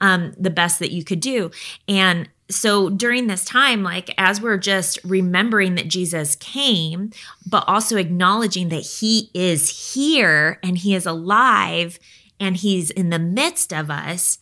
um, 0.00 0.32
the 0.38 0.50
best 0.50 0.78
that 0.78 0.92
you 0.92 1.04
could 1.04 1.20
do. 1.20 1.50
And 1.86 2.28
so 2.50 2.88
during 2.88 3.26
this 3.26 3.44
time, 3.44 3.82
like 3.82 4.14
as 4.16 4.40
we're 4.40 4.56
just 4.56 4.98
remembering 5.04 5.74
that 5.74 5.88
Jesus 5.88 6.34
came, 6.36 7.10
but 7.46 7.64
also 7.66 7.96
acknowledging 7.96 8.70
that 8.70 8.86
He 9.00 9.30
is 9.34 9.94
here 9.94 10.58
and 10.62 10.78
He 10.78 10.94
is 10.94 11.04
alive 11.04 11.98
and 12.40 12.56
He's 12.56 12.90
in 12.90 13.10
the 13.10 13.18
midst 13.18 13.72
of 13.72 13.90
us, 13.90 14.38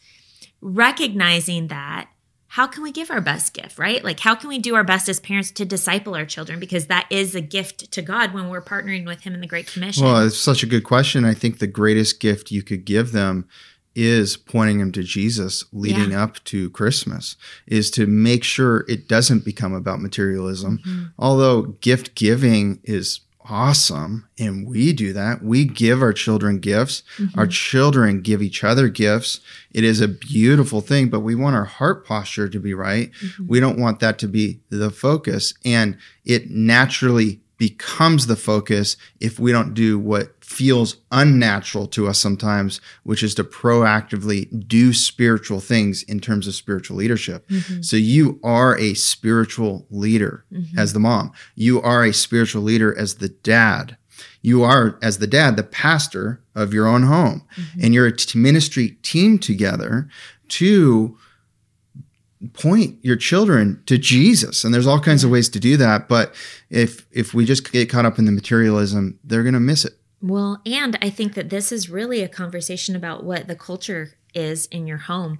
recognizing 0.60 1.66
that 1.68 2.08
how 2.56 2.66
can 2.66 2.82
we 2.82 2.90
give 2.90 3.10
our 3.10 3.20
best 3.20 3.52
gift, 3.52 3.78
right? 3.78 4.02
Like, 4.02 4.18
how 4.18 4.34
can 4.34 4.48
we 4.48 4.58
do 4.58 4.74
our 4.76 4.82
best 4.82 5.10
as 5.10 5.20
parents 5.20 5.50
to 5.50 5.66
disciple 5.66 6.14
our 6.14 6.24
children? 6.24 6.58
Because 6.58 6.86
that 6.86 7.06
is 7.10 7.34
a 7.34 7.42
gift 7.42 7.92
to 7.92 8.00
God 8.00 8.32
when 8.32 8.48
we're 8.48 8.62
partnering 8.62 9.04
with 9.04 9.20
Him 9.20 9.34
in 9.34 9.42
the 9.42 9.46
Great 9.46 9.66
Commission. 9.66 10.06
Well, 10.06 10.26
it's 10.26 10.38
such 10.38 10.62
a 10.62 10.66
good 10.66 10.82
question. 10.82 11.26
I 11.26 11.34
think 11.34 11.58
the 11.58 11.66
greatest 11.66 12.18
gift 12.18 12.50
you 12.50 12.62
could 12.62 12.86
give 12.86 13.12
them 13.12 13.46
is 13.94 14.38
pointing 14.38 14.78
them 14.78 14.90
to 14.92 15.02
Jesus 15.02 15.66
leading 15.70 16.12
yeah. 16.12 16.22
up 16.22 16.42
to 16.44 16.70
Christmas, 16.70 17.36
is 17.66 17.90
to 17.90 18.06
make 18.06 18.42
sure 18.42 18.86
it 18.88 19.06
doesn't 19.06 19.44
become 19.44 19.74
about 19.74 20.00
materialism. 20.00 20.78
Mm-hmm. 20.78 21.04
Although 21.18 21.62
gift 21.82 22.14
giving 22.14 22.80
is 22.84 23.20
awesome 23.48 24.28
and 24.38 24.66
we 24.66 24.92
do 24.92 25.12
that 25.12 25.42
we 25.42 25.64
give 25.64 26.02
our 26.02 26.12
children 26.12 26.58
gifts 26.58 27.02
mm-hmm. 27.16 27.38
our 27.38 27.46
children 27.46 28.20
give 28.20 28.42
each 28.42 28.64
other 28.64 28.88
gifts 28.88 29.40
it 29.72 29.84
is 29.84 30.00
a 30.00 30.08
beautiful 30.08 30.80
thing 30.80 31.08
but 31.08 31.20
we 31.20 31.34
want 31.34 31.54
our 31.54 31.64
heart 31.64 32.04
posture 32.06 32.48
to 32.48 32.58
be 32.58 32.74
right 32.74 33.12
mm-hmm. 33.12 33.46
we 33.46 33.60
don't 33.60 33.78
want 33.78 34.00
that 34.00 34.18
to 34.18 34.26
be 34.26 34.60
the 34.70 34.90
focus 34.90 35.54
and 35.64 35.96
it 36.24 36.50
naturally 36.50 37.40
becomes 37.58 38.26
the 38.26 38.36
focus 38.36 38.96
if 39.20 39.38
we 39.38 39.52
don't 39.52 39.74
do 39.74 39.98
what 39.98 40.44
feels 40.44 40.96
unnatural 41.10 41.86
to 41.86 42.06
us 42.06 42.18
sometimes, 42.18 42.80
which 43.02 43.22
is 43.22 43.34
to 43.34 43.44
proactively 43.44 44.68
do 44.68 44.92
spiritual 44.92 45.60
things 45.60 46.02
in 46.02 46.20
terms 46.20 46.46
of 46.46 46.54
spiritual 46.54 46.96
leadership. 46.96 47.48
Mm-hmm. 47.48 47.82
So 47.82 47.96
you 47.96 48.38
are 48.42 48.78
a 48.78 48.94
spiritual 48.94 49.86
leader 49.90 50.44
mm-hmm. 50.52 50.78
as 50.78 50.92
the 50.92 51.00
mom. 51.00 51.32
You 51.54 51.80
are 51.80 52.04
a 52.04 52.12
spiritual 52.12 52.62
leader 52.62 52.96
as 52.96 53.16
the 53.16 53.28
dad. 53.28 53.96
You 54.42 54.62
are, 54.62 54.98
as 55.02 55.18
the 55.18 55.26
dad, 55.26 55.56
the 55.56 55.62
pastor 55.62 56.40
of 56.54 56.72
your 56.72 56.86
own 56.86 57.02
home. 57.04 57.46
Mm-hmm. 57.56 57.80
And 57.82 57.94
you're 57.94 58.06
a 58.06 58.16
t- 58.16 58.38
ministry 58.38 58.90
team 59.02 59.38
together 59.38 60.08
to 60.48 61.18
point 62.52 62.98
your 63.02 63.16
children 63.16 63.82
to 63.86 63.98
Jesus. 63.98 64.64
And 64.64 64.72
there's 64.72 64.86
all 64.86 65.00
kinds 65.00 65.24
of 65.24 65.30
ways 65.30 65.48
to 65.50 65.60
do 65.60 65.76
that. 65.76 66.08
But 66.08 66.34
if 66.70 67.06
if 67.10 67.34
we 67.34 67.44
just 67.44 67.70
get 67.72 67.88
caught 67.88 68.06
up 68.06 68.18
in 68.18 68.24
the 68.24 68.32
materialism, 68.32 69.18
they're 69.24 69.42
gonna 69.42 69.60
miss 69.60 69.84
it. 69.84 69.94
Well, 70.22 70.60
and 70.64 70.98
I 71.02 71.10
think 71.10 71.34
that 71.34 71.50
this 71.50 71.72
is 71.72 71.90
really 71.90 72.22
a 72.22 72.28
conversation 72.28 72.96
about 72.96 73.24
what 73.24 73.48
the 73.48 73.56
culture 73.56 74.14
is 74.34 74.66
in 74.66 74.86
your 74.86 74.98
home. 74.98 75.38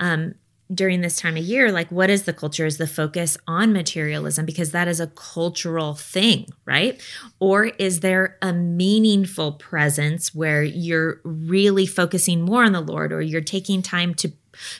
Um, 0.00 0.34
during 0.72 1.02
this 1.02 1.16
time 1.16 1.36
of 1.36 1.44
year, 1.44 1.70
like 1.70 1.90
what 1.90 2.08
is 2.08 2.22
the 2.22 2.32
culture? 2.32 2.64
Is 2.64 2.78
the 2.78 2.86
focus 2.86 3.36
on 3.46 3.72
materialism 3.72 4.46
because 4.46 4.70
that 4.70 4.88
is 4.88 4.98
a 4.98 5.08
cultural 5.08 5.94
thing, 5.94 6.46
right? 6.64 7.00
Or 7.38 7.66
is 7.66 8.00
there 8.00 8.38
a 8.40 8.52
meaningful 8.52 9.52
presence 9.52 10.34
where 10.34 10.62
you're 10.62 11.20
really 11.22 11.86
focusing 11.86 12.42
more 12.42 12.64
on 12.64 12.72
the 12.72 12.80
Lord 12.80 13.12
or 13.12 13.20
you're 13.20 13.42
taking 13.42 13.82
time 13.82 14.14
to 14.14 14.32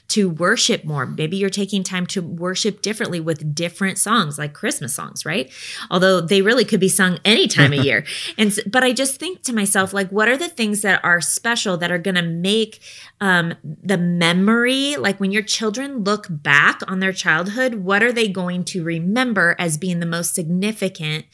to 0.08 0.28
worship 0.28 0.84
more. 0.84 1.06
Maybe 1.06 1.36
you're 1.36 1.50
taking 1.50 1.82
time 1.82 2.06
to 2.06 2.22
worship 2.22 2.82
differently 2.82 3.20
with 3.20 3.54
different 3.54 3.98
songs, 3.98 4.38
like 4.38 4.52
Christmas 4.52 4.94
songs, 4.94 5.24
right? 5.24 5.50
Although 5.90 6.20
they 6.20 6.42
really 6.42 6.64
could 6.64 6.80
be 6.80 6.88
sung 6.88 7.18
any 7.24 7.46
time 7.48 7.72
of 7.72 7.84
year. 7.84 8.04
And 8.38 8.56
but 8.66 8.82
I 8.82 8.92
just 8.92 9.18
think 9.18 9.42
to 9.42 9.52
myself, 9.52 9.92
like, 9.92 10.10
what 10.10 10.28
are 10.28 10.36
the 10.36 10.48
things 10.48 10.82
that 10.82 11.04
are 11.04 11.20
special 11.20 11.76
that 11.78 11.90
are 11.90 11.98
going 11.98 12.14
to 12.14 12.22
make 12.22 12.80
um, 13.20 13.54
the 13.62 13.98
memory, 13.98 14.96
like 14.96 15.20
when 15.20 15.32
your 15.32 15.42
children 15.42 16.04
look 16.04 16.26
back 16.28 16.80
on 16.88 17.00
their 17.00 17.12
childhood, 17.12 17.76
what 17.76 18.02
are 18.02 18.12
they 18.12 18.28
going 18.28 18.64
to 18.64 18.84
remember 18.84 19.56
as 19.58 19.78
being 19.78 20.00
the 20.00 20.06
most 20.06 20.34
significant? 20.34 21.24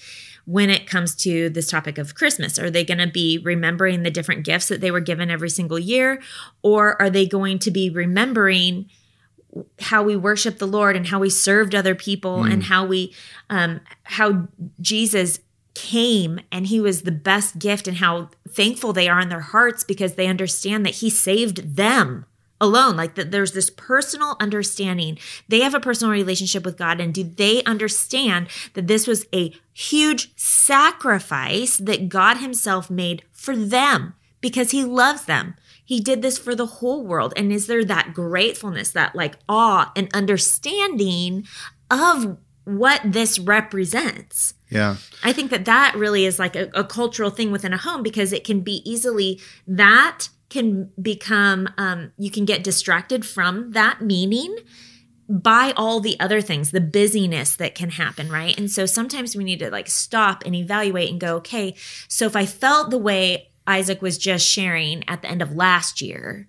When 0.51 0.69
it 0.69 0.85
comes 0.85 1.15
to 1.15 1.49
this 1.49 1.71
topic 1.71 1.97
of 1.97 2.17
Christmas? 2.17 2.59
Are 2.59 2.71
they 2.71 2.85
going 2.85 2.99
to 2.99 3.07
be 3.07 3.39
remembering 3.39 4.03
the 4.03 4.11
different 4.11 4.45
gifts 4.45 4.67
that 4.67 4.81
they 4.81 4.91
were 4.91 4.99
given 4.99 5.31
every 5.31 5.49
single 5.49 5.79
year? 5.79 6.21
Or 6.63 7.01
are 7.01 7.09
they 7.09 7.25
going 7.25 7.61
to 7.61 7.71
be 7.71 7.89
remembering 7.89 8.91
how 9.79 10.03
we 10.03 10.17
worship 10.17 10.59
the 10.59 10.67
Lord 10.67 10.97
and 10.97 11.07
how 11.07 11.21
we 11.21 11.31
served 11.31 11.73
other 11.73 11.95
people 11.95 12.39
mm. 12.39 12.53
and 12.53 12.65
how 12.65 12.85
we, 12.85 13.15
um, 13.49 13.81
how 14.03 14.49
Jesus 14.81 15.39
came 15.75 16.41
and 16.51 16.67
he 16.67 16.81
was 16.81 17.03
the 17.03 17.13
best 17.13 17.61
gift 17.61 17.87
and 17.87 17.99
how 17.99 18.31
thankful 18.49 18.93
they 18.93 19.09
are 19.09 19.21
in 19.21 19.29
their 19.29 19.41
hearts 19.41 19.85
because 19.85 20.15
they 20.15 20.27
understand 20.27 20.85
that 20.85 20.97
he 20.97 21.09
saved 21.09 21.77
them 21.77 22.27
alone 22.61 22.97
like 22.97 23.15
that 23.15 23.31
there's 23.31 23.53
this 23.53 23.71
personal 23.71 24.37
understanding. 24.41 25.19
They 25.49 25.61
have 25.61 25.75
a 25.75 25.81
personal 25.81 26.13
relationship 26.13 26.65
with 26.65 26.77
god 26.77 27.01
and 27.01 27.15
do 27.15 27.25
they 27.25 27.63
understand 27.65 28.49
that 28.75 28.87
this 28.87 29.07
was 29.07 29.27
a 29.35 29.55
huge 29.73 30.33
sacrifice 30.37 31.77
that 31.79 32.09
god 32.09 32.37
himself 32.39 32.91
made 32.91 33.23
for 33.33 33.57
them 33.57 34.15
because 34.41 34.71
he 34.71 34.85
loves 34.85 35.25
them? 35.25 35.55
He 35.85 36.01
did 36.01 36.23
this 36.23 36.39
for 36.39 36.55
the 36.55 36.67
whole 36.67 37.05
world. 37.05 37.33
And 37.37 37.53
is 37.53 37.67
there 37.67 37.85
that 37.85 38.15
gratefulness 38.15 38.93
that 38.93 39.17
like 39.17 39.39
awe 39.49 39.91
and 39.97 40.09
understanding 40.15 41.47
of 41.91 42.39
what 42.65 43.01
this 43.05 43.39
represents 43.39 44.55
yeah. 44.71 44.97
I 45.25 45.33
think 45.33 45.51
that 45.51 45.65
that 45.65 45.97
really 45.97 46.25
is 46.25 46.39
like 46.39 46.55
a, 46.55 46.71
a, 46.75 46.85
cultural 46.85 47.31
thing 47.31 47.51
within 47.51 47.73
a 47.73 47.77
home 47.77 48.05
because 48.05 48.33
it 48.33 48.45
can 48.45 48.61
be 48.61 48.89
easily 48.89 49.41
that 49.67 50.29
can 50.49 50.91
become 51.01 51.69
um, 51.77 52.13
you 52.17 52.31
can 52.31 52.45
get 52.45 52.63
distracted 52.63 53.27
from 53.27 53.73
that 53.73 54.01
meaning 54.01 54.57
by 55.29 55.73
all 55.77 56.01
the 56.01 56.19
other 56.19 56.41
things 56.41 56.73
the 56.73 56.81
busyness 56.81 57.55
that 57.57 57.77
can 57.77 57.91
happen 57.91 58.29
right 58.29 58.59
and 58.59 58.69
so 58.69 58.85
sometimes 58.85 59.37
we 59.37 59.45
need 59.45 59.61
to 59.61 59.71
like 59.71 59.89
stop 59.89 60.43
and 60.45 60.57
evaluate 60.57 61.09
and 61.09 61.21
go 61.21 61.37
okay 61.37 61.73
so 62.09 62.27
if 62.27 62.35
i 62.35 62.45
felt 62.45 62.91
the 62.91 62.99
way 62.99 63.49
isaac 63.65 64.03
was 64.03 64.19
just 64.19 64.45
sharing 64.45 65.09
at 65.09 65.23
the 65.23 65.29
end 65.29 65.41
of 65.41 65.53
last 65.53 66.03
year 66.03 66.49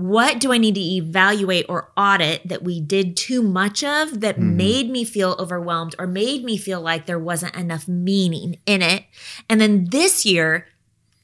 what 0.00 0.40
do 0.40 0.52
I 0.52 0.58
need 0.58 0.74
to 0.76 0.80
evaluate 0.80 1.66
or 1.68 1.90
audit 1.96 2.46
that 2.48 2.62
we 2.62 2.80
did 2.80 3.16
too 3.16 3.42
much 3.42 3.84
of 3.84 4.20
that 4.20 4.36
mm-hmm. 4.36 4.56
made 4.56 4.90
me 4.90 5.04
feel 5.04 5.36
overwhelmed 5.38 5.94
or 5.98 6.06
made 6.06 6.44
me 6.44 6.56
feel 6.56 6.80
like 6.80 7.06
there 7.06 7.18
wasn't 7.18 7.54
enough 7.54 7.86
meaning 7.86 8.58
in 8.66 8.82
it? 8.82 9.04
And 9.48 9.60
then 9.60 9.86
this 9.90 10.24
year, 10.24 10.66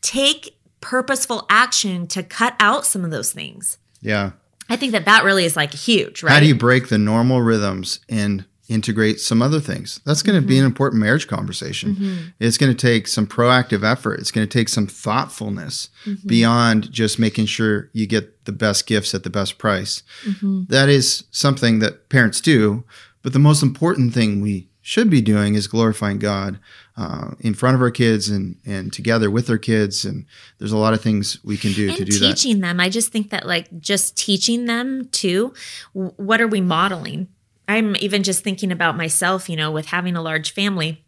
take 0.02 0.58
purposeful 0.80 1.46
action 1.50 2.06
to 2.08 2.22
cut 2.22 2.54
out 2.60 2.86
some 2.86 3.04
of 3.04 3.10
those 3.10 3.32
things. 3.32 3.78
Yeah. 4.00 4.32
I 4.68 4.76
think 4.76 4.92
that 4.92 5.04
that 5.04 5.24
really 5.24 5.44
is 5.44 5.56
like 5.56 5.72
huge, 5.72 6.22
right? 6.22 6.32
How 6.32 6.40
do 6.40 6.46
you 6.46 6.54
break 6.54 6.88
the 6.88 6.98
normal 6.98 7.40
rhythms 7.40 8.00
and 8.08 8.44
integrate 8.68 9.20
some 9.20 9.42
other 9.42 9.60
things? 9.60 10.00
That's 10.04 10.22
going 10.22 10.34
to 10.34 10.40
mm-hmm. 10.40 10.48
be 10.48 10.58
an 10.58 10.62
mm-hmm. 10.62 10.66
important 10.68 11.02
marriage 11.02 11.26
conversation. 11.26 11.94
Mm-hmm. 11.94 12.28
It's 12.40 12.58
going 12.58 12.74
to 12.74 12.78
take 12.78 13.08
some 13.08 13.26
proactive 13.26 13.84
effort. 13.84 14.20
It's 14.20 14.30
going 14.30 14.46
to 14.46 14.58
take 14.58 14.68
some 14.68 14.86
thoughtfulness 14.86 15.88
mm-hmm. 16.04 16.26
beyond 16.26 16.90
just 16.90 17.18
making 17.18 17.46
sure 17.46 17.90
you 17.92 18.06
get 18.06 18.44
the 18.44 18.52
best 18.52 18.86
gifts 18.86 19.14
at 19.14 19.22
the 19.22 19.30
best 19.30 19.58
price. 19.58 20.02
Mm-hmm. 20.24 20.64
That 20.68 20.88
is 20.88 21.24
something 21.30 21.80
that 21.80 22.08
parents 22.08 22.40
do, 22.40 22.84
but 23.22 23.32
the 23.32 23.38
most 23.38 23.62
important 23.62 24.14
thing 24.14 24.40
we 24.40 24.68
should 24.86 25.10
be 25.10 25.20
doing 25.20 25.56
is 25.56 25.66
glorifying 25.66 26.20
God 26.20 26.60
uh, 26.96 27.32
in 27.40 27.54
front 27.54 27.74
of 27.74 27.82
our 27.82 27.90
kids 27.90 28.28
and 28.28 28.56
and 28.64 28.92
together 28.92 29.32
with 29.32 29.50
our 29.50 29.58
kids. 29.58 30.04
And 30.04 30.24
there's 30.58 30.70
a 30.70 30.76
lot 30.76 30.94
of 30.94 31.00
things 31.00 31.42
we 31.42 31.56
can 31.56 31.72
do 31.72 31.88
and 31.88 31.96
to 31.96 32.04
do 32.04 32.12
teaching 32.12 32.28
that. 32.28 32.36
Teaching 32.36 32.60
them, 32.60 32.78
I 32.78 32.88
just 32.88 33.10
think 33.10 33.30
that 33.30 33.46
like 33.46 33.80
just 33.80 34.16
teaching 34.16 34.66
them 34.66 35.08
too. 35.10 35.52
What 35.92 36.40
are 36.40 36.46
we 36.46 36.60
modeling? 36.60 37.26
I'm 37.68 37.96
even 37.96 38.22
just 38.22 38.44
thinking 38.44 38.72
about 38.72 38.96
myself. 38.96 39.48
You 39.48 39.56
know, 39.56 39.70
with 39.70 39.86
having 39.86 40.16
a 40.16 40.22
large 40.22 40.52
family 40.52 41.04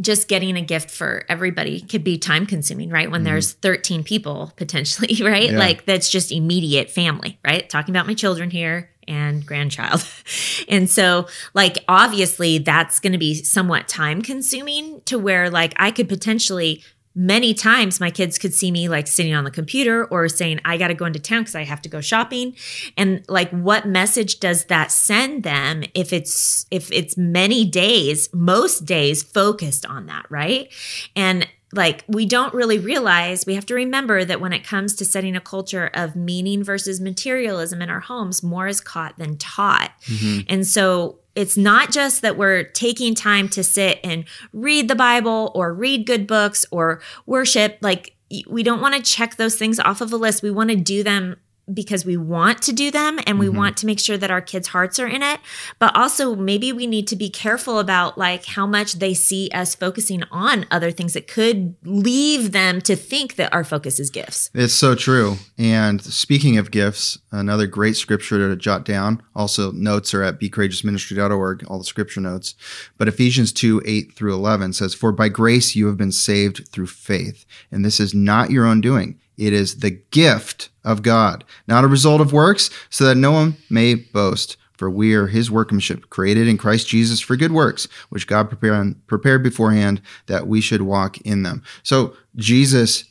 just 0.00 0.28
getting 0.28 0.56
a 0.56 0.62
gift 0.62 0.90
for 0.90 1.24
everybody 1.28 1.80
could 1.80 2.02
be 2.02 2.18
time 2.18 2.46
consuming, 2.46 2.90
right? 2.90 3.10
When 3.10 3.20
mm 3.20 3.24
there's 3.24 3.52
13 3.52 4.02
people 4.02 4.52
potentially, 4.56 5.18
right? 5.24 5.50
Yeah. 5.50 5.58
Like 5.58 5.86
that's 5.86 6.10
just 6.10 6.30
immediate 6.30 6.90
family, 6.90 7.38
right? 7.44 7.68
Talking 7.68 7.94
about 7.94 8.06
my 8.06 8.14
children 8.14 8.50
here 8.50 8.90
and 9.08 9.44
grandchild. 9.44 10.06
and 10.68 10.90
so, 10.90 11.26
like, 11.54 11.78
obviously, 11.88 12.58
that's 12.58 13.00
going 13.00 13.12
to 13.12 13.18
be 13.18 13.34
somewhat 13.34 13.88
time 13.88 14.22
consuming 14.22 15.00
to 15.02 15.18
where, 15.18 15.50
like, 15.50 15.74
I 15.76 15.90
could 15.90 16.08
potentially 16.08 16.82
many 17.14 17.54
times 17.54 18.00
my 18.00 18.10
kids 18.10 18.38
could 18.38 18.52
see 18.52 18.70
me 18.70 18.88
like 18.88 19.06
sitting 19.06 19.34
on 19.34 19.44
the 19.44 19.50
computer 19.50 20.04
or 20.06 20.28
saying 20.28 20.60
i 20.64 20.76
got 20.76 20.88
to 20.88 20.94
go 20.94 21.04
into 21.04 21.18
town 21.18 21.42
because 21.42 21.54
i 21.54 21.64
have 21.64 21.80
to 21.82 21.88
go 21.88 22.00
shopping. 22.00 22.54
And 22.96 23.24
like 23.28 23.50
what 23.50 23.86
message 23.86 24.40
does 24.40 24.66
that 24.66 24.92
send 24.92 25.42
them 25.42 25.82
if 25.94 26.12
it's 26.12 26.66
if 26.70 26.90
it's 26.92 27.16
many 27.16 27.64
days 27.64 28.28
most 28.32 28.84
days 28.84 29.22
focused 29.22 29.86
on 29.86 30.06
that 30.06 30.26
right? 30.30 30.72
And 31.16 31.48
like 31.72 32.04
we 32.06 32.26
don't 32.26 32.54
really 32.54 32.78
realize 32.78 33.46
we 33.46 33.54
have 33.54 33.66
to 33.66 33.74
remember 33.74 34.24
that 34.24 34.40
when 34.40 34.52
it 34.52 34.64
comes 34.64 34.94
to 34.96 35.04
setting 35.04 35.34
a 35.34 35.40
culture 35.40 35.90
of 35.94 36.14
meaning 36.14 36.62
versus 36.62 37.00
materialism 37.00 37.82
in 37.82 37.90
our 37.90 38.00
homes 38.00 38.42
more 38.42 38.68
is 38.68 38.80
caught 38.80 39.18
than 39.18 39.36
taught. 39.38 39.90
Mm-hmm. 40.04 40.40
and 40.48 40.66
so 40.66 41.18
it's 41.34 41.56
not 41.56 41.90
just 41.90 42.22
that 42.22 42.36
we're 42.36 42.64
taking 42.64 43.14
time 43.14 43.48
to 43.48 43.62
sit 43.62 43.98
and 44.04 44.24
read 44.52 44.88
the 44.88 44.94
bible 44.94 45.50
or 45.54 45.72
read 45.74 46.06
good 46.06 46.26
books 46.26 46.64
or 46.70 47.00
worship 47.26 47.78
like 47.80 48.14
we 48.46 48.62
don't 48.62 48.80
want 48.80 48.94
to 48.94 49.02
check 49.02 49.36
those 49.36 49.56
things 49.56 49.78
off 49.78 50.00
of 50.00 50.12
a 50.12 50.16
list. 50.16 50.42
We 50.42 50.50
want 50.50 50.70
to 50.70 50.76
do 50.76 51.02
them 51.02 51.36
because 51.72 52.04
we 52.04 52.16
want 52.16 52.60
to 52.62 52.72
do 52.72 52.90
them 52.90 53.18
and 53.26 53.38
we 53.38 53.46
Mhm. 53.46 53.54
want 53.56 53.76
to 53.78 53.86
make 53.86 53.98
sure 53.98 54.18
that 54.18 54.30
our 54.30 54.40
kids' 54.40 54.68
hearts 54.68 54.98
are 54.98 55.06
in 55.06 55.22
it. 55.22 55.40
But 55.78 55.96
also, 55.96 56.34
maybe 56.36 56.72
we 56.72 56.86
need 56.86 57.06
to 57.08 57.16
be 57.16 57.30
careful 57.30 57.78
about 57.78 58.18
like 58.18 58.44
how 58.44 58.66
much 58.66 58.94
they 58.98 59.14
see 59.14 59.48
us 59.54 59.74
focusing 59.74 60.22
on 60.30 60.66
other 60.70 60.90
things 60.90 61.14
that 61.14 61.26
could 61.26 61.74
leave 61.84 62.52
them 62.52 62.80
to 62.82 62.94
think 62.96 63.36
that 63.36 63.52
our 63.52 63.64
focus 63.64 63.98
is 63.98 64.10
gifts. 64.10 64.50
It's 64.54 64.74
so 64.74 64.94
true. 64.94 65.38
And 65.56 66.02
speaking 66.02 66.58
of 66.58 66.70
gifts, 66.70 67.18
another 67.32 67.66
great 67.66 67.96
scripture 67.96 68.48
to 68.48 68.56
jot 68.56 68.84
down. 68.84 69.22
Also, 69.34 69.72
notes 69.72 70.12
are 70.14 70.22
at 70.22 70.38
becourageousministry.org, 70.40 71.64
all 71.66 71.78
the 71.78 71.84
scripture 71.84 72.20
notes. 72.20 72.54
But 72.98 73.08
Ephesians 73.08 73.52
2 73.52 73.80
8 73.84 74.14
through 74.14 74.34
11 74.34 74.72
says, 74.74 74.94
For 74.94 75.12
by 75.12 75.28
grace 75.28 75.74
you 75.74 75.86
have 75.86 75.96
been 75.96 76.12
saved 76.12 76.68
through 76.70 76.86
faith. 76.88 77.44
And 77.70 77.84
this 77.84 78.00
is 78.00 78.14
not 78.14 78.50
your 78.50 78.66
own 78.66 78.80
doing, 78.80 79.18
it 79.36 79.52
is 79.52 79.80
the 79.80 79.90
gift 79.90 80.70
of 80.84 81.02
God, 81.02 81.44
not 81.66 81.84
a 81.84 81.88
result 81.88 82.20
of 82.20 82.32
works, 82.32 82.70
so 82.90 83.04
that 83.04 83.16
no 83.16 83.32
one 83.32 83.56
may 83.68 83.94
boast. 83.94 84.56
For 84.76 84.90
we 84.90 85.14
are 85.14 85.28
his 85.28 85.52
workmanship, 85.52 86.10
created 86.10 86.48
in 86.48 86.58
Christ 86.58 86.88
Jesus 86.88 87.20
for 87.20 87.36
good 87.36 87.52
works, 87.52 87.86
which 88.08 88.26
God 88.26 88.50
prepared, 88.50 89.42
beforehand 89.42 90.02
that 90.26 90.48
we 90.48 90.60
should 90.60 90.82
walk 90.82 91.18
in 91.20 91.44
them. 91.44 91.62
So 91.84 92.16
Jesus 92.34 93.04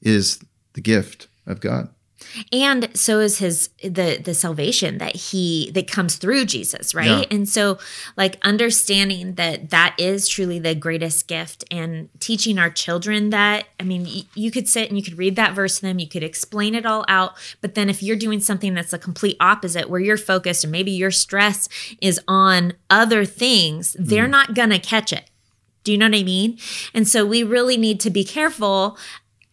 is 0.00 0.42
the 0.72 0.80
gift 0.80 1.28
of 1.46 1.60
God. 1.60 1.90
And 2.52 2.88
so 2.94 3.20
is 3.20 3.38
his 3.38 3.70
the 3.82 4.20
the 4.22 4.34
salvation 4.34 4.98
that 4.98 5.14
he 5.14 5.70
that 5.72 5.86
comes 5.86 6.16
through 6.16 6.44
jesus 6.44 6.94
right 6.94 7.06
Yeah. 7.06 7.24
and 7.30 7.48
so 7.48 7.78
like 8.16 8.38
understanding 8.42 9.34
that 9.34 9.70
that 9.70 9.94
is 9.98 10.28
truly 10.28 10.58
the 10.58 10.74
greatest 10.74 11.28
gift 11.28 11.64
and 11.70 12.08
teaching 12.20 12.58
our 12.58 12.70
children 12.70 13.30
that 13.30 13.66
i 13.80 13.84
mean 13.84 14.04
y- 14.04 14.24
you 14.34 14.50
could 14.50 14.68
sit 14.68 14.88
and 14.88 14.98
you 14.98 15.04
could 15.04 15.18
read 15.18 15.36
that 15.36 15.54
verse 15.54 15.76
to 15.76 15.82
them 15.82 15.98
you 15.98 16.08
could 16.08 16.22
explain 16.22 16.74
it 16.74 16.86
all 16.86 17.04
out 17.08 17.32
but 17.60 17.74
then 17.74 17.88
if 17.88 18.02
you're 18.02 18.16
doing 18.16 18.40
something 18.40 18.74
that's 18.74 18.90
the 18.90 18.98
complete 18.98 19.36
opposite 19.40 19.88
where 19.88 20.00
you're 20.00 20.16
focused 20.16 20.64
and 20.64 20.72
maybe 20.72 20.90
your 20.90 21.10
stress 21.10 21.68
is 22.00 22.20
on 22.28 22.72
other 22.90 23.24
things 23.24 23.96
they're 23.98 24.26
mm. 24.26 24.30
not 24.30 24.54
gonna 24.54 24.78
catch 24.78 25.12
it 25.12 25.28
do 25.84 25.90
you 25.92 25.98
know 25.98 26.06
what 26.06 26.16
I 26.18 26.22
mean? 26.22 26.58
And 26.94 27.08
so 27.08 27.26
we 27.26 27.42
really 27.42 27.76
need 27.76 27.98
to 28.00 28.10
be 28.10 28.24
careful 28.24 28.96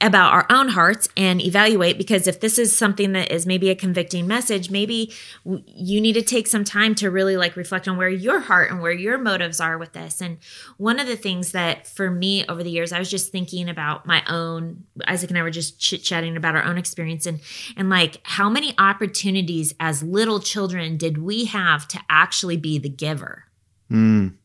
about 0.02 0.34
our 0.34 0.46
own 0.50 0.70
hearts 0.70 1.10
and 1.18 1.42
evaluate 1.42 1.98
because 1.98 2.26
if 2.26 2.40
this 2.40 2.58
is 2.58 2.78
something 2.78 3.12
that 3.12 3.32
is 3.32 3.46
maybe 3.46 3.70
a 3.70 3.76
convicting 3.76 4.28
message, 4.28 4.72
maybe 4.72 5.12
you 5.44 6.00
need 6.00 6.14
to 6.14 6.22
take 6.22 6.48
some 6.48 6.64
time 6.64 6.96
to 6.96 7.12
really 7.12 7.36
like 7.36 7.58
reflect 7.58 7.88
on 7.88 7.98
where 7.98 8.10
your 8.10 8.40
heart 8.40 8.72
and 8.72 8.82
where 8.82 8.94
your 8.94 9.18
motives 9.18 9.60
are 9.60 9.78
with 9.78 9.92
this. 9.92 10.22
And 10.22 10.38
one 10.78 11.00
of 11.00 11.08
the 11.08 11.18
things 11.18 11.52
that 11.52 11.86
for 11.86 12.10
me 12.10 12.46
over 12.48 12.64
the 12.64 12.72
years, 12.72 12.94
I 12.94 13.00
was 13.00 13.10
just 13.10 13.32
thinking 13.32 13.68
about 13.68 14.06
my 14.06 14.24
own, 14.30 14.86
Isaac 15.06 15.30
and 15.32 15.38
I 15.38 15.44
were 15.44 15.52
just 15.52 15.80
chit 15.80 16.02
chatting 16.02 16.38
about 16.38 16.56
our 16.56 16.64
own 16.64 16.78
experience 16.78 17.26
and, 17.26 17.42
and 17.76 17.90
like 17.90 18.22
how 18.24 18.50
many 18.50 18.74
opportunities 18.78 19.74
as 19.82 20.02
little 20.02 20.40
children 20.40 20.96
did 20.96 21.18
we 21.18 21.46
have 21.46 21.88
to 21.90 22.00
actually 22.10 22.58
be 22.58 22.78
the 22.78 22.90
giver? 22.90 23.46
Mm, 23.92 24.36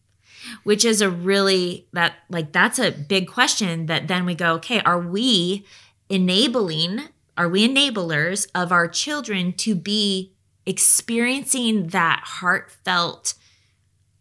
which 0.62 0.84
is 0.84 1.00
a 1.00 1.10
really 1.10 1.86
that 1.92 2.14
like 2.30 2.52
that's 2.52 2.78
a 2.78 2.90
big 2.90 3.28
question 3.28 3.86
that 3.86 4.08
then 4.08 4.24
we 4.24 4.34
go 4.34 4.54
okay 4.54 4.80
are 4.80 5.00
we 5.00 5.64
enabling 6.08 7.00
are 7.36 7.48
we 7.48 7.68
enablers 7.68 8.46
of 8.54 8.70
our 8.72 8.86
children 8.88 9.52
to 9.52 9.74
be 9.74 10.32
experiencing 10.66 11.88
that 11.88 12.20
heartfelt 12.24 13.34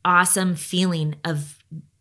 awesome 0.06 0.56
feeling 0.56 1.16
of 1.24 1.58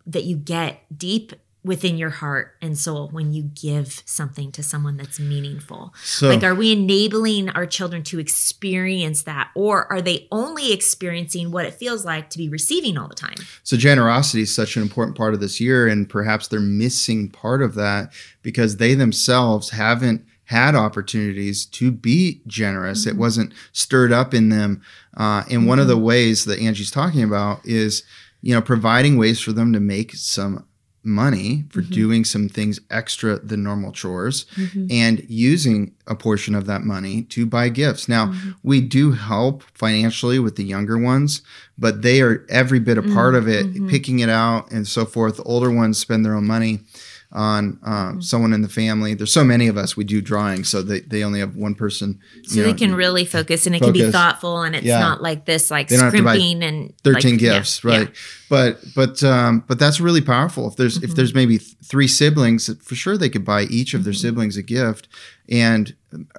that 0.06 0.24
you 0.24 0.36
get 0.36 0.82
deep 0.96 1.32
within 1.64 1.96
your 1.96 2.10
heart 2.10 2.56
and 2.60 2.76
soul 2.76 3.08
when 3.12 3.32
you 3.32 3.42
give 3.42 4.02
something 4.04 4.50
to 4.50 4.62
someone 4.62 4.96
that's 4.96 5.20
meaningful 5.20 5.94
so, 6.02 6.28
like, 6.28 6.42
are 6.42 6.54
we 6.54 6.72
enabling 6.72 7.48
our 7.50 7.66
children 7.66 8.02
to 8.04 8.18
experience 8.18 9.22
that, 9.22 9.50
or 9.54 9.90
are 9.92 10.00
they 10.00 10.26
only 10.32 10.72
experiencing 10.72 11.50
what 11.50 11.64
it 11.64 11.74
feels 11.74 12.04
like 12.04 12.30
to 12.30 12.38
be 12.38 12.48
receiving 12.48 12.98
all 12.98 13.08
the 13.08 13.14
time? 13.14 13.36
So 13.62 13.76
generosity 13.76 14.42
is 14.42 14.54
such 14.54 14.76
an 14.76 14.82
important 14.82 15.16
part 15.16 15.34
of 15.34 15.40
this 15.40 15.60
year, 15.60 15.86
and 15.86 16.08
perhaps 16.08 16.48
they're 16.48 16.60
missing 16.60 17.28
part 17.28 17.62
of 17.62 17.74
that 17.74 18.12
because 18.42 18.76
they 18.76 18.94
themselves 18.94 19.70
haven't 19.70 20.26
had 20.46 20.74
opportunities 20.74 21.64
to 21.64 21.90
be 21.90 22.42
generous. 22.46 23.06
It 23.06 23.16
wasn't 23.16 23.54
stirred 23.72 24.12
up 24.12 24.34
in 24.34 24.48
them. 24.50 24.82
Uh, 25.16 25.44
and 25.50 25.66
one 25.66 25.78
of 25.78 25.88
the 25.88 25.96
ways 25.96 26.44
that 26.44 26.58
Angie's 26.60 26.90
talking 26.90 27.22
about 27.22 27.64
is, 27.64 28.02
you 28.42 28.54
know, 28.54 28.60
providing 28.60 29.16
ways 29.16 29.40
for 29.40 29.52
them 29.52 29.72
to 29.72 29.80
make 29.80 30.14
some 30.14 30.66
money 31.04 31.64
for 31.70 31.82
mm-hmm. 31.82 31.92
doing 31.92 32.24
some 32.24 32.48
things 32.48 32.80
extra 32.90 33.38
than 33.38 33.62
normal 33.62 33.92
chores 33.92 34.46
mm-hmm. 34.56 34.86
and 34.90 35.24
using 35.28 35.94
a 36.06 36.14
portion 36.14 36.54
of 36.54 36.66
that 36.66 36.82
money 36.82 37.22
to 37.22 37.46
buy 37.46 37.68
gifts. 37.68 38.08
Now, 38.08 38.26
mm-hmm. 38.26 38.50
we 38.62 38.80
do 38.80 39.12
help 39.12 39.62
financially 39.74 40.38
with 40.38 40.56
the 40.56 40.64
younger 40.64 40.98
ones, 40.98 41.42
but 41.78 42.02
they 42.02 42.20
are 42.20 42.46
every 42.48 42.78
bit 42.78 42.98
a 42.98 43.02
part 43.02 43.34
of 43.34 43.48
it, 43.48 43.88
picking 43.88 44.20
it 44.20 44.28
out 44.28 44.70
and 44.70 44.86
so 44.86 45.04
forth. 45.04 45.38
The 45.38 45.42
older 45.42 45.70
ones 45.70 45.98
spend 45.98 46.24
their 46.24 46.34
own 46.34 46.46
money 46.46 46.80
on 47.34 47.78
uh, 47.84 48.20
someone 48.20 48.52
in 48.52 48.60
the 48.60 48.68
family. 48.68 49.14
There's 49.14 49.32
so 49.32 49.42
many 49.44 49.66
of 49.68 49.76
us. 49.78 49.96
We 49.96 50.04
do 50.04 50.20
drawing, 50.20 50.64
so 50.64 50.82
they, 50.82 51.00
they 51.00 51.24
only 51.24 51.40
have 51.40 51.56
one 51.56 51.74
person. 51.74 52.20
So 52.44 52.56
you 52.56 52.62
they 52.64 52.74
can 52.74 52.94
really 52.94 53.24
focus 53.24 53.66
and 53.66 53.74
it 53.74 53.80
can 53.80 53.92
be 53.92 54.10
thoughtful 54.10 54.62
and 54.62 54.74
it's 54.76 54.84
Yeah. 54.84 54.98
not 55.00 55.22
like 55.22 55.46
this 55.46 55.70
like 55.70 55.88
They 55.88 55.96
don't 55.96 56.04
have 56.06 56.14
to 56.14 56.22
buy 56.22 56.36
scrimping 56.36 56.62
and 56.62 56.92
13 57.04 57.30
like, 57.32 57.40
gifts 57.40 57.82
yeah. 57.84 57.90
right 57.98 58.10
but 58.50 58.80
but 58.94 59.22
um 59.24 59.64
but 59.66 59.78
that's 59.78 59.98
really 60.00 60.20
powerful 60.20 60.68
if 60.68 60.76
there's 60.76 60.96
Mm-hmm. 60.98 61.04
if 61.10 61.14
there's 61.16 61.34
maybe 61.34 61.58
th- 61.58 61.74
three 61.84 62.06
siblings 62.08 62.68
for 62.82 62.94
sure 62.94 63.16
they 63.16 63.30
could 63.30 63.44
buy 63.44 63.62
each 63.62 63.94
of 63.94 64.04
their 64.04 64.12
Mm-hmm. 64.12 64.20
siblings 64.20 64.56
a 64.58 64.62
gift 64.62 65.08
and 65.48 65.94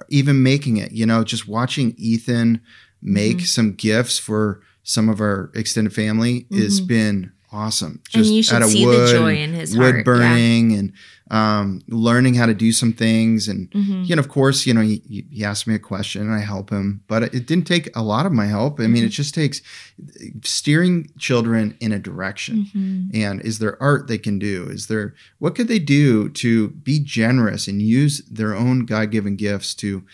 even 0.08 0.42
making 0.42 0.76
it 0.76 0.92
you 0.92 1.06
know 1.06 1.24
just 1.24 1.48
watching 1.48 1.94
ethan 1.98 2.60
make 3.02 3.38
Mm-hmm. 3.38 3.44
some 3.46 3.72
gifts 3.72 4.18
for 4.18 4.60
some 4.84 5.08
of 5.08 5.20
our 5.20 5.50
extended 5.54 5.92
family 5.92 6.46
has 6.52 6.80
been 6.80 7.32
awesome 7.62 7.94
Mm-hmm. 8.10 8.18
And 8.18 8.26
you 8.36 8.42
should 8.42 8.56
out 8.56 8.62
of 8.62 8.70
see 8.70 8.84
the 8.84 9.08
joy 9.18 9.34
in 9.46 9.52
his 9.60 9.70
wood 9.78 9.84
heart, 9.84 9.96
yeah. 9.98 10.02
burning 10.10 10.72
and 10.78 10.92
um, 11.30 11.80
learning 11.88 12.34
how 12.34 12.46
to 12.46 12.54
do 12.66 12.70
some 12.80 12.92
things 12.92 13.48
and 13.48 13.70
Mm-hmm. 13.70 14.02
you 14.08 14.14
know 14.16 14.20
of 14.20 14.28
course 14.28 14.66
you 14.66 14.74
know 14.74 14.82
he, 14.90 14.96
he- 15.30 15.44
asked 15.50 15.66
me 15.66 15.74
a 15.74 15.78
question 15.92 16.22
and 16.22 16.34
i 16.34 16.40
help 16.40 16.70
him 16.70 17.02
but 17.12 17.20
it 17.38 17.46
didn't 17.50 17.66
take 17.74 17.86
a 17.96 18.02
lot 18.02 18.26
of 18.26 18.32
my 18.32 18.46
help 18.56 18.72
i 18.78 18.82
mean 18.82 18.96
Mm-hmm. 18.96 19.06
it 19.06 19.20
just 19.22 19.34
takes 19.34 19.62
steering 20.42 21.10
children 21.18 21.76
in 21.80 21.92
a 21.92 21.98
direction 21.98 22.66
Mm-hmm. 22.74 23.16
and 23.24 23.40
is 23.42 23.58
there 23.58 23.80
art 23.82 24.06
they 24.08 24.18
can 24.18 24.38
do 24.38 24.66
is 24.76 24.86
there 24.86 25.14
what 25.38 25.54
could 25.54 25.68
they 25.68 25.78
do 25.78 26.28
to 26.30 26.68
be 26.70 26.98
generous 27.00 27.68
and 27.68 27.80
use 27.82 28.22
their 28.30 28.54
own 28.54 28.84
god-given 28.86 29.36
gifts 29.36 29.74
to 29.76 30.04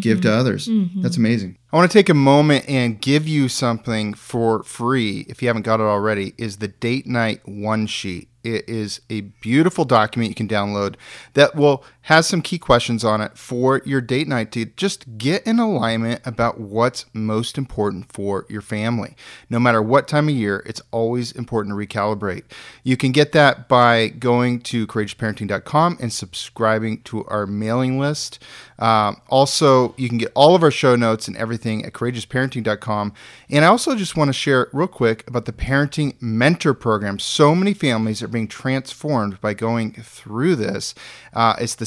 give 0.00 0.20
to 0.20 0.28
mm-hmm. 0.28 0.38
others. 0.38 0.68
Mm-hmm. 0.68 1.02
That's 1.02 1.16
amazing. 1.16 1.56
I 1.72 1.76
want 1.76 1.90
to 1.90 1.96
take 1.96 2.08
a 2.08 2.14
moment 2.14 2.68
and 2.68 3.00
give 3.00 3.26
you 3.26 3.48
something 3.48 4.14
for 4.14 4.62
free 4.62 5.24
if 5.28 5.40
you 5.40 5.48
haven't 5.48 5.62
got 5.62 5.80
it 5.80 5.84
already 5.84 6.34
is 6.36 6.58
the 6.58 6.68
date 6.68 7.06
night 7.06 7.40
one 7.46 7.86
sheet. 7.86 8.28
It 8.42 8.68
is 8.68 9.00
a 9.10 9.20
beautiful 9.20 9.84
document 9.84 10.30
you 10.30 10.34
can 10.34 10.48
download 10.48 10.96
that 11.34 11.54
will 11.54 11.84
has 12.10 12.26
some 12.26 12.42
key 12.42 12.58
questions 12.58 13.04
on 13.04 13.20
it 13.20 13.38
for 13.38 13.80
your 13.84 14.00
date 14.00 14.26
night 14.26 14.50
to 14.50 14.64
just 14.64 15.16
get 15.16 15.46
in 15.46 15.60
alignment 15.60 16.20
about 16.24 16.58
what's 16.58 17.06
most 17.12 17.56
important 17.56 18.12
for 18.12 18.46
your 18.48 18.60
family. 18.60 19.14
No 19.48 19.60
matter 19.60 19.80
what 19.80 20.08
time 20.08 20.28
of 20.28 20.34
year, 20.34 20.64
it's 20.66 20.82
always 20.90 21.30
important 21.30 21.72
to 21.72 21.86
recalibrate. 21.86 22.42
You 22.82 22.96
can 22.96 23.12
get 23.12 23.30
that 23.30 23.68
by 23.68 24.08
going 24.08 24.58
to 24.62 24.88
courageousparenting.com 24.88 25.98
and 26.00 26.12
subscribing 26.12 27.02
to 27.02 27.24
our 27.26 27.46
mailing 27.46 28.00
list. 28.00 28.40
Um, 28.80 29.20
also, 29.28 29.94
you 29.96 30.08
can 30.08 30.18
get 30.18 30.32
all 30.34 30.56
of 30.56 30.64
our 30.64 30.70
show 30.72 30.96
notes 30.96 31.28
and 31.28 31.36
everything 31.36 31.84
at 31.84 31.92
courageousparenting.com. 31.92 33.12
And 33.50 33.64
I 33.64 33.68
also 33.68 33.94
just 33.94 34.16
want 34.16 34.30
to 34.30 34.32
share 34.32 34.68
real 34.72 34.88
quick 34.88 35.28
about 35.28 35.44
the 35.44 35.52
Parenting 35.52 36.20
Mentor 36.20 36.74
Program. 36.74 37.20
So 37.20 37.54
many 37.54 37.72
families 37.72 38.20
are 38.20 38.28
being 38.28 38.48
transformed 38.48 39.40
by 39.40 39.54
going 39.54 39.92
through 39.92 40.56
this. 40.56 40.94
Uh, 41.32 41.54
it's 41.60 41.76
the 41.76 41.86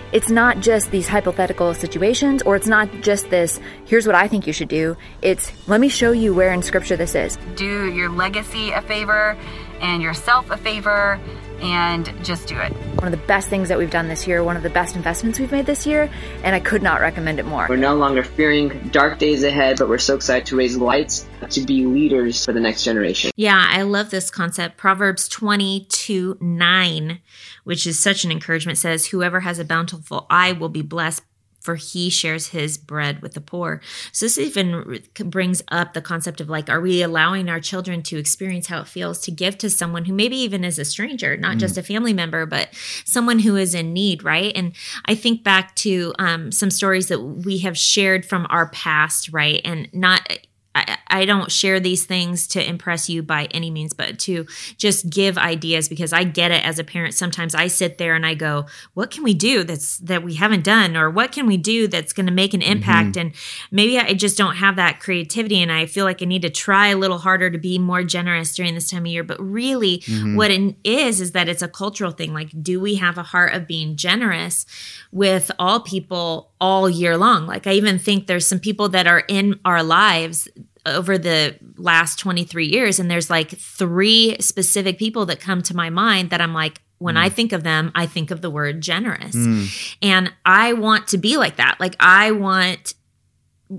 It's 0.11 0.29
not 0.29 0.59
just 0.59 0.91
these 0.91 1.07
hypothetical 1.07 1.73
situations, 1.73 2.41
or 2.41 2.57
it's 2.57 2.67
not 2.67 2.89
just 3.01 3.29
this, 3.29 3.61
here's 3.85 4.05
what 4.05 4.15
I 4.15 4.27
think 4.27 4.45
you 4.45 4.51
should 4.51 4.67
do. 4.67 4.97
It's, 5.21 5.51
let 5.69 5.79
me 5.79 5.87
show 5.87 6.11
you 6.11 6.33
where 6.33 6.51
in 6.51 6.61
Scripture 6.61 6.97
this 6.97 7.15
is. 7.15 7.37
Do 7.55 7.89
your 7.93 8.09
legacy 8.09 8.71
a 8.71 8.81
favor 8.81 9.37
and 9.79 10.03
yourself 10.03 10.51
a 10.51 10.57
favor 10.57 11.17
and 11.61 12.11
just 12.23 12.47
do 12.47 12.59
it. 12.59 12.71
One 12.73 13.05
of 13.05 13.11
the 13.11 13.25
best 13.25 13.47
things 13.47 13.69
that 13.69 13.77
we've 13.77 13.91
done 13.91 14.07
this 14.07 14.27
year, 14.27 14.43
one 14.43 14.57
of 14.57 14.63
the 14.63 14.69
best 14.69 14.95
investments 14.95 15.39
we've 15.39 15.51
made 15.51 15.65
this 15.65 15.85
year, 15.85 16.09
and 16.43 16.55
I 16.55 16.59
could 16.59 16.81
not 16.81 17.01
recommend 17.01 17.39
it 17.39 17.45
more. 17.45 17.67
We're 17.69 17.77
no 17.77 17.95
longer 17.95 18.23
fearing 18.23 18.89
dark 18.91 19.19
days 19.19 19.43
ahead, 19.43 19.77
but 19.77 19.87
we're 19.87 19.99
so 19.99 20.15
excited 20.15 20.47
to 20.47 20.55
raise 20.55 20.75
lights 20.75 21.25
to 21.51 21.61
be 21.61 21.85
leaders 21.85 22.43
for 22.43 22.51
the 22.51 22.59
next 22.59 22.83
generation. 22.83 23.31
Yeah, 23.35 23.65
I 23.69 23.83
love 23.83 24.09
this 24.09 24.31
concept. 24.31 24.77
Proverbs 24.77 25.27
22 25.27 26.37
9, 26.39 27.19
which 27.63 27.85
is 27.85 27.99
such 27.99 28.23
an 28.23 28.31
encouragement, 28.31 28.77
says, 28.77 29.07
Whoever 29.07 29.41
has 29.41 29.59
a 29.59 29.65
bountiful 29.65 30.25
eye 30.29 30.51
will 30.51 30.69
be 30.69 30.81
blessed 30.81 31.23
for 31.61 31.75
he 31.75 32.09
shares 32.09 32.47
his 32.47 32.77
bread 32.77 33.21
with 33.21 33.33
the 33.33 33.41
poor. 33.41 33.81
So 34.11 34.25
this 34.25 34.37
even 34.37 34.99
brings 35.25 35.61
up 35.69 35.93
the 35.93 36.01
concept 36.01 36.41
of 36.41 36.49
like, 36.49 36.69
are 36.69 36.81
we 36.81 37.03
allowing 37.03 37.49
our 37.49 37.59
children 37.59 38.01
to 38.03 38.17
experience 38.17 38.67
how 38.67 38.81
it 38.81 38.87
feels 38.87 39.19
to 39.21 39.31
give 39.31 39.57
to 39.59 39.69
someone 39.69 40.05
who 40.05 40.13
maybe 40.13 40.37
even 40.37 40.63
is 40.63 40.79
a 40.79 40.85
stranger, 40.85 41.37
not 41.37 41.57
mm. 41.57 41.59
just 41.59 41.77
a 41.77 41.83
family 41.83 42.13
member, 42.13 42.45
but 42.47 42.69
someone 43.05 43.39
who 43.39 43.55
is 43.55 43.75
in 43.75 43.93
need, 43.93 44.23
right? 44.23 44.51
And 44.55 44.73
I 45.05 45.13
think 45.13 45.43
back 45.43 45.75
to 45.77 46.13
um, 46.17 46.51
some 46.51 46.71
stories 46.71 47.07
that 47.09 47.21
we 47.21 47.59
have 47.59 47.77
shared 47.77 48.25
from 48.25 48.47
our 48.49 48.69
past, 48.69 49.31
right? 49.31 49.61
And 49.63 49.87
not 49.93 50.27
I, 50.73 50.97
I 51.07 51.25
don't 51.25 51.51
share 51.51 51.79
these 51.79 52.05
things 52.05 52.47
to 52.47 52.65
impress 52.67 53.09
you 53.09 53.21
by 53.21 53.45
any 53.51 53.69
means, 53.69 53.93
but 53.93 54.17
to 54.19 54.45
just 54.77 55.09
give 55.09 55.37
ideas 55.37 55.89
because 55.89 56.13
I 56.13 56.23
get 56.23 56.51
it 56.51 56.65
as 56.65 56.79
a 56.79 56.83
parent. 56.83 57.13
Sometimes 57.13 57.53
I 57.53 57.67
sit 57.67 57.97
there 57.97 58.15
and 58.15 58.25
I 58.25 58.35
go, 58.35 58.65
what 58.93 59.11
can 59.11 59.23
we 59.23 59.33
do 59.33 59.63
that's 59.63 59.97
that 59.97 60.23
we 60.23 60.35
haven't 60.35 60.63
done? 60.63 60.95
Or 60.95 61.09
what 61.09 61.31
can 61.31 61.45
we 61.45 61.57
do 61.57 61.87
that's 61.87 62.13
going 62.13 62.27
to 62.27 62.31
make 62.31 62.53
an 62.53 62.61
impact? 62.61 63.11
Mm-hmm. 63.11 63.19
And 63.19 63.33
maybe 63.69 63.99
I 63.99 64.13
just 64.13 64.37
don't 64.37 64.55
have 64.55 64.77
that 64.77 64.99
creativity 64.99 65.61
and 65.61 65.71
I 65.71 65.85
feel 65.85 66.05
like 66.05 66.21
I 66.21 66.25
need 66.25 66.43
to 66.43 66.49
try 66.49 66.87
a 66.87 66.97
little 66.97 67.17
harder 67.17 67.49
to 67.49 67.57
be 67.57 67.77
more 67.77 68.03
generous 68.03 68.55
during 68.55 68.73
this 68.73 68.89
time 68.89 69.03
of 69.03 69.07
year. 69.07 69.23
But 69.23 69.41
really, 69.41 69.99
mm-hmm. 69.99 70.37
what 70.37 70.51
it 70.51 70.75
is, 70.85 71.19
is 71.19 71.31
that 71.31 71.49
it's 71.49 71.61
a 71.61 71.67
cultural 71.67 72.11
thing. 72.11 72.33
Like, 72.33 72.49
do 72.63 72.79
we 72.79 72.95
have 72.95 73.17
a 73.17 73.23
heart 73.23 73.53
of 73.53 73.67
being 73.67 73.97
generous 73.97 74.65
with 75.11 75.51
all 75.59 75.81
people 75.81 76.51
all 76.61 76.89
year 76.89 77.17
long? 77.17 77.45
Like, 77.45 77.67
I 77.67 77.73
even 77.73 77.99
think 77.99 78.27
there's 78.27 78.47
some 78.47 78.59
people 78.59 78.87
that 78.89 79.07
are 79.07 79.23
in 79.27 79.59
our 79.65 79.83
lives 79.83 80.47
over 80.85 81.17
the 81.17 81.55
last 81.77 82.17
23 82.19 82.65
years 82.65 82.99
and 82.99 83.09
there's 83.09 83.29
like 83.29 83.51
three 83.51 84.35
specific 84.39 84.97
people 84.97 85.25
that 85.27 85.39
come 85.39 85.61
to 85.61 85.75
my 85.75 85.89
mind 85.89 86.31
that 86.31 86.41
I'm 86.41 86.53
like 86.53 86.81
when 86.97 87.15
mm. 87.15 87.19
I 87.19 87.29
think 87.29 87.51
of 87.51 87.63
them 87.63 87.91
I 87.93 88.07
think 88.07 88.31
of 88.31 88.41
the 88.41 88.49
word 88.49 88.81
generous 88.81 89.35
mm. 89.35 89.95
and 90.01 90.33
I 90.43 90.73
want 90.73 91.07
to 91.09 91.17
be 91.17 91.37
like 91.37 91.57
that 91.57 91.77
like 91.79 91.95
I 91.99 92.31
want 92.31 92.95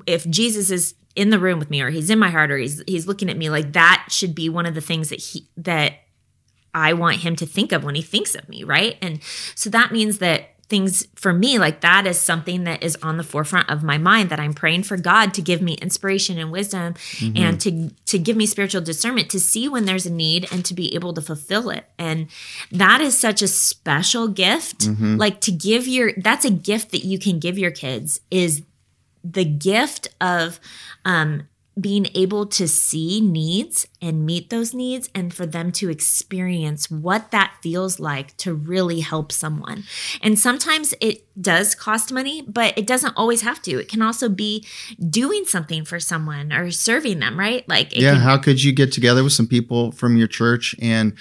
if 0.06 0.28
Jesus 0.28 0.70
is 0.70 0.94
in 1.14 1.30
the 1.30 1.38
room 1.38 1.58
with 1.58 1.70
me 1.70 1.82
or 1.82 1.90
he's 1.90 2.08
in 2.08 2.18
my 2.18 2.30
heart 2.30 2.50
or 2.50 2.58
he's 2.58 2.82
he's 2.86 3.06
looking 3.06 3.28
at 3.28 3.36
me 3.36 3.50
like 3.50 3.72
that 3.72 4.06
should 4.08 4.34
be 4.34 4.48
one 4.48 4.66
of 4.66 4.74
the 4.74 4.80
things 4.80 5.08
that 5.08 5.20
he 5.20 5.48
that 5.56 5.94
I 6.74 6.94
want 6.94 7.18
him 7.18 7.36
to 7.36 7.46
think 7.46 7.72
of 7.72 7.84
when 7.84 7.94
he 7.94 8.02
thinks 8.02 8.34
of 8.34 8.48
me, 8.48 8.64
right? 8.64 8.96
And 9.02 9.22
so 9.54 9.68
that 9.70 9.92
means 9.92 10.18
that 10.18 10.51
things 10.72 11.06
for 11.16 11.34
me 11.34 11.58
like 11.58 11.82
that 11.82 12.06
is 12.06 12.18
something 12.18 12.64
that 12.64 12.82
is 12.82 12.96
on 13.02 13.18
the 13.18 13.22
forefront 13.22 13.68
of 13.68 13.82
my 13.82 13.98
mind 13.98 14.30
that 14.30 14.40
I'm 14.40 14.54
praying 14.54 14.84
for 14.84 14.96
God 14.96 15.34
to 15.34 15.42
give 15.42 15.60
me 15.60 15.74
inspiration 15.74 16.38
and 16.38 16.50
wisdom 16.50 16.94
mm-hmm. 16.94 17.36
and 17.36 17.60
to 17.60 17.90
to 18.06 18.18
give 18.18 18.38
me 18.38 18.46
spiritual 18.46 18.80
discernment 18.80 19.28
to 19.32 19.38
see 19.38 19.68
when 19.68 19.84
there's 19.84 20.06
a 20.06 20.10
need 20.10 20.50
and 20.50 20.64
to 20.64 20.72
be 20.72 20.94
able 20.94 21.12
to 21.12 21.20
fulfill 21.20 21.68
it 21.68 21.84
and 21.98 22.28
that 22.70 23.02
is 23.02 23.14
such 23.14 23.42
a 23.42 23.48
special 23.48 24.28
gift 24.28 24.86
mm-hmm. 24.86 25.18
like 25.18 25.42
to 25.42 25.52
give 25.52 25.86
your 25.86 26.12
that's 26.16 26.46
a 26.46 26.50
gift 26.50 26.90
that 26.92 27.04
you 27.04 27.18
can 27.18 27.38
give 27.38 27.58
your 27.58 27.70
kids 27.70 28.22
is 28.30 28.62
the 29.22 29.44
gift 29.44 30.08
of 30.22 30.58
um 31.04 31.46
being 31.80 32.06
able 32.14 32.46
to 32.46 32.68
see 32.68 33.20
needs 33.20 33.86
and 34.00 34.26
meet 34.26 34.50
those 34.50 34.74
needs 34.74 35.08
and 35.14 35.32
for 35.32 35.46
them 35.46 35.72
to 35.72 35.88
experience 35.88 36.90
what 36.90 37.30
that 37.30 37.54
feels 37.62 37.98
like 37.98 38.36
to 38.36 38.52
really 38.52 39.00
help 39.00 39.32
someone. 39.32 39.84
And 40.20 40.38
sometimes 40.38 40.92
it 41.00 41.26
does 41.40 41.74
cost 41.74 42.12
money, 42.12 42.42
but 42.42 42.76
it 42.76 42.86
doesn't 42.86 43.14
always 43.16 43.40
have 43.40 43.62
to. 43.62 43.78
It 43.78 43.88
can 43.88 44.02
also 44.02 44.28
be 44.28 44.66
doing 45.08 45.46
something 45.46 45.86
for 45.86 45.98
someone 45.98 46.52
or 46.52 46.70
serving 46.70 47.20
them, 47.20 47.38
right? 47.38 47.66
Like, 47.68 47.96
yeah, 47.96 48.12
can, 48.12 48.20
how 48.20 48.36
could 48.36 48.62
you 48.62 48.72
get 48.72 48.92
together 48.92 49.24
with 49.24 49.32
some 49.32 49.46
people 49.46 49.92
from 49.92 50.16
your 50.18 50.28
church 50.28 50.74
and 50.80 51.14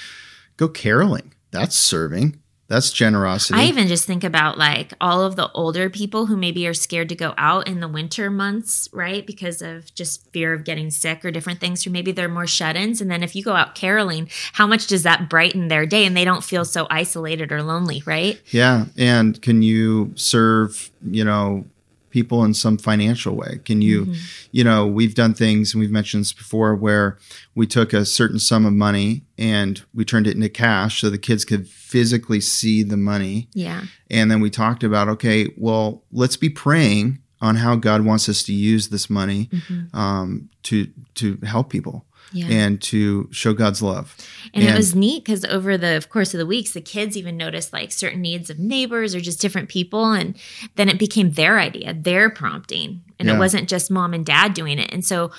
go 0.57 0.67
caroling? 0.67 1.33
That's 1.51 1.77
serving. 1.77 2.40
That's 2.71 2.89
generosity. 2.89 3.59
I 3.59 3.65
even 3.65 3.89
just 3.89 4.05
think 4.05 4.23
about 4.23 4.57
like 4.57 4.93
all 5.01 5.23
of 5.23 5.35
the 5.35 5.51
older 5.51 5.89
people 5.89 6.27
who 6.27 6.37
maybe 6.37 6.65
are 6.67 6.73
scared 6.73 7.09
to 7.09 7.15
go 7.15 7.33
out 7.37 7.67
in 7.67 7.81
the 7.81 7.87
winter 7.89 8.29
months, 8.29 8.87
right? 8.93 9.27
Because 9.27 9.61
of 9.61 9.93
just 9.93 10.31
fear 10.31 10.53
of 10.53 10.63
getting 10.63 10.89
sick 10.89 11.25
or 11.25 11.31
different 11.31 11.59
things, 11.59 11.85
or 11.85 11.89
maybe 11.89 12.13
they're 12.13 12.29
more 12.29 12.47
shut 12.47 12.77
ins. 12.77 13.01
And 13.01 13.11
then 13.11 13.23
if 13.23 13.35
you 13.35 13.43
go 13.43 13.55
out 13.55 13.75
caroling, 13.75 14.29
how 14.53 14.67
much 14.67 14.87
does 14.87 15.03
that 15.03 15.29
brighten 15.29 15.67
their 15.67 15.85
day 15.85 16.05
and 16.05 16.15
they 16.15 16.23
don't 16.23 16.45
feel 16.45 16.63
so 16.63 16.87
isolated 16.89 17.51
or 17.51 17.61
lonely, 17.61 18.03
right? 18.05 18.39
Yeah. 18.51 18.85
And 18.97 19.41
can 19.41 19.61
you 19.63 20.13
serve, 20.15 20.91
you 21.03 21.25
know, 21.25 21.65
people 22.11 22.43
in 22.43 22.53
some 22.53 22.77
financial 22.77 23.35
way? 23.35 23.59
Can 23.65 23.81
you, 23.81 24.05
mm-hmm. 24.05 24.21
you 24.51 24.63
know, 24.63 24.85
we've 24.85 25.15
done 25.15 25.33
things 25.33 25.73
and 25.73 25.81
we've 25.81 25.91
mentioned 25.91 26.21
this 26.21 26.33
before 26.33 26.75
where 26.75 27.17
we 27.55 27.65
took 27.65 27.93
a 27.93 28.05
certain 28.05 28.39
sum 28.39 28.65
of 28.65 28.73
money 28.73 29.23
and 29.37 29.83
we 29.93 30.05
turned 30.05 30.27
it 30.27 30.35
into 30.35 30.49
cash 30.49 31.01
so 31.01 31.09
the 31.09 31.17
kids 31.17 31.45
could 31.45 31.67
physically 31.67 32.41
see 32.41 32.83
the 32.83 32.97
money. 32.97 33.47
Yeah. 33.53 33.85
And 34.09 34.29
then 34.29 34.41
we 34.41 34.49
talked 34.49 34.83
about, 34.83 35.09
okay, 35.09 35.47
well, 35.57 36.03
let's 36.11 36.37
be 36.37 36.49
praying 36.49 37.19
on 37.41 37.55
how 37.55 37.75
God 37.75 38.05
wants 38.05 38.29
us 38.29 38.43
to 38.43 38.53
use 38.53 38.89
this 38.89 39.09
money 39.09 39.49
mm-hmm. 39.51 39.97
um, 39.97 40.49
to 40.63 40.87
to 41.15 41.37
help 41.43 41.69
people 41.69 42.05
yeah. 42.31 42.47
and 42.47 42.81
to 42.83 43.27
show 43.31 43.53
God's 43.53 43.81
love. 43.81 44.15
And, 44.53 44.63
and 44.63 44.73
it 44.73 44.77
was 44.77 44.95
neat 44.95 45.23
because 45.23 45.45
over 45.45 45.77
the 45.77 46.05
course 46.09 46.33
of 46.33 46.37
the 46.37 46.45
weeks, 46.45 46.71
the 46.71 46.81
kids 46.81 47.17
even 47.17 47.37
noticed 47.37 47.73
like 47.73 47.91
certain 47.91 48.21
needs 48.21 48.49
of 48.49 48.59
neighbors 48.59 49.15
or 49.15 49.19
just 49.19 49.41
different 49.41 49.69
people. 49.69 50.11
And 50.11 50.37
then 50.75 50.89
it 50.89 50.99
became 50.99 51.31
their 51.31 51.59
idea, 51.59 51.93
their 51.93 52.29
prompting. 52.29 53.03
And 53.19 53.27
yeah. 53.27 53.35
it 53.35 53.39
wasn't 53.39 53.69
just 53.69 53.91
mom 53.91 54.13
and 54.13 54.25
dad 54.25 54.53
doing 54.53 54.79
it. 54.79 54.91
And 54.93 55.05
so 55.05 55.31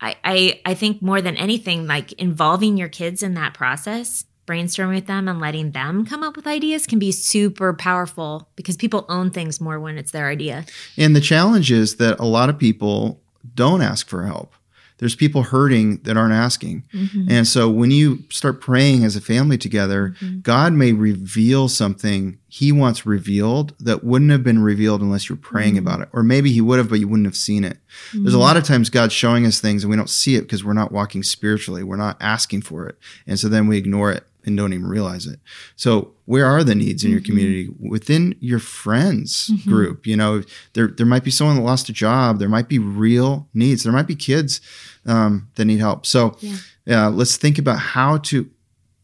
I, 0.00 0.16
I, 0.24 0.60
I 0.64 0.74
think 0.74 1.02
more 1.02 1.20
than 1.20 1.36
anything, 1.36 1.86
like 1.86 2.12
involving 2.14 2.76
your 2.76 2.88
kids 2.88 3.22
in 3.22 3.34
that 3.34 3.54
process 3.54 4.24
brainstorming 4.46 4.96
with 4.96 5.06
them 5.06 5.28
and 5.28 5.38
letting 5.38 5.70
them 5.70 6.04
come 6.04 6.24
up 6.24 6.34
with 6.34 6.44
ideas 6.44 6.84
can 6.84 6.98
be 6.98 7.12
super 7.12 7.72
powerful 7.72 8.48
because 8.56 8.76
people 8.76 9.06
own 9.08 9.30
things 9.30 9.60
more 9.60 9.78
when 9.78 9.96
it's 9.96 10.10
their 10.10 10.28
idea. 10.28 10.64
And 10.96 11.14
the 11.14 11.20
challenge 11.20 11.70
is 11.70 11.96
that 11.96 12.18
a 12.18 12.24
lot 12.24 12.50
of 12.50 12.58
people 12.58 13.20
don't 13.54 13.80
ask 13.80 14.08
for 14.08 14.26
help 14.26 14.52
there's 15.00 15.16
people 15.16 15.44
hurting 15.44 15.96
that 16.02 16.18
aren't 16.18 16.34
asking. 16.34 16.84
Mm-hmm. 16.92 17.30
And 17.30 17.46
so 17.46 17.70
when 17.70 17.90
you 17.90 18.22
start 18.28 18.60
praying 18.60 19.02
as 19.02 19.16
a 19.16 19.20
family 19.20 19.56
together, 19.56 20.14
mm-hmm. 20.20 20.40
God 20.40 20.74
may 20.74 20.92
reveal 20.92 21.68
something 21.68 22.38
he 22.48 22.70
wants 22.70 23.06
revealed 23.06 23.74
that 23.80 24.04
wouldn't 24.04 24.30
have 24.30 24.44
been 24.44 24.62
revealed 24.62 25.00
unless 25.00 25.30
you're 25.30 25.36
praying 25.36 25.76
mm-hmm. 25.76 25.86
about 25.86 26.02
it. 26.02 26.10
Or 26.12 26.22
maybe 26.22 26.52
he 26.52 26.60
would 26.60 26.76
have, 26.76 26.90
but 26.90 27.00
you 27.00 27.08
wouldn't 27.08 27.26
have 27.26 27.36
seen 27.36 27.64
it. 27.64 27.78
There's 28.12 28.34
a 28.34 28.36
mm-hmm. 28.36 28.42
lot 28.42 28.58
of 28.58 28.64
times 28.64 28.90
God's 28.90 29.14
showing 29.14 29.46
us 29.46 29.58
things 29.58 29.82
and 29.82 29.90
we 29.90 29.96
don't 29.96 30.10
see 30.10 30.36
it 30.36 30.42
because 30.42 30.62
we're 30.62 30.74
not 30.74 30.92
walking 30.92 31.22
spiritually. 31.22 31.82
We're 31.82 31.96
not 31.96 32.18
asking 32.20 32.60
for 32.62 32.86
it. 32.86 32.98
And 33.26 33.38
so 33.38 33.48
then 33.48 33.68
we 33.68 33.78
ignore 33.78 34.12
it 34.12 34.24
and 34.44 34.56
don't 34.56 34.72
even 34.72 34.86
realize 34.86 35.26
it. 35.26 35.40
So 35.76 36.12
where 36.26 36.46
are 36.46 36.64
the 36.64 36.74
needs 36.74 37.04
in 37.04 37.10
your 37.10 37.20
mm-hmm. 37.20 37.26
community 37.26 37.70
within 37.78 38.34
your 38.40 38.58
friends 38.58 39.50
mm-hmm. 39.50 39.70
group? 39.70 40.06
You 40.06 40.16
know, 40.16 40.42
there 40.74 40.88
there 40.88 41.06
might 41.06 41.24
be 41.24 41.30
someone 41.30 41.56
that 41.56 41.62
lost 41.62 41.88
a 41.88 41.92
job. 41.92 42.38
There 42.38 42.48
might 42.48 42.68
be 42.68 42.78
real 42.78 43.48
needs. 43.54 43.82
There 43.82 43.92
might 43.92 44.06
be 44.06 44.16
kids 44.16 44.60
um, 45.06 45.48
that 45.54 45.64
need 45.64 45.80
help. 45.80 46.06
So 46.06 46.36
yeah. 46.40 47.06
uh, 47.06 47.10
let's 47.10 47.36
think 47.36 47.58
about 47.58 47.78
how 47.78 48.18
to 48.18 48.48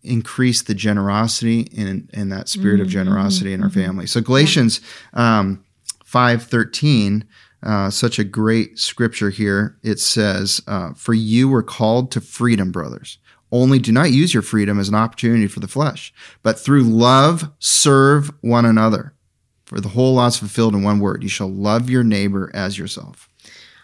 increase 0.02 0.62
the 0.62 0.74
generosity 0.74 1.68
and, 1.76 2.10
and 2.12 2.30
that 2.30 2.48
spirit 2.48 2.76
mm-hmm. 2.76 2.82
of 2.82 2.88
generosity 2.88 3.52
in 3.52 3.62
our 3.62 3.68
mm-hmm. 3.68 3.80
family. 3.80 4.06
So 4.06 4.20
Galatians 4.20 4.80
um, 5.14 5.64
five 6.04 6.42
thirteen. 6.42 7.24
Uh, 7.62 7.90
such 7.90 8.18
a 8.18 8.22
great 8.22 8.78
scripture 8.78 9.30
here. 9.30 9.76
It 9.82 9.98
says, 9.98 10.62
uh, 10.68 10.92
For 10.94 11.14
you 11.14 11.48
were 11.48 11.64
called 11.64 12.12
to 12.12 12.20
freedom, 12.20 12.70
brothers. 12.70 13.18
Only 13.50 13.78
do 13.78 13.90
not 13.90 14.12
use 14.12 14.34
your 14.34 14.42
freedom 14.42 14.78
as 14.78 14.88
an 14.88 14.94
opportunity 14.94 15.48
for 15.48 15.60
the 15.60 15.66
flesh, 15.66 16.12
but 16.42 16.60
through 16.60 16.82
love 16.82 17.50
serve 17.58 18.30
one 18.40 18.66
another. 18.66 19.14
For 19.64 19.80
the 19.80 19.88
whole 19.88 20.14
law 20.14 20.26
is 20.26 20.36
fulfilled 20.36 20.74
in 20.74 20.82
one 20.82 21.00
word 21.00 21.22
you 21.24 21.28
shall 21.28 21.50
love 21.50 21.90
your 21.90 22.04
neighbor 22.04 22.52
as 22.54 22.78
yourself. 22.78 23.28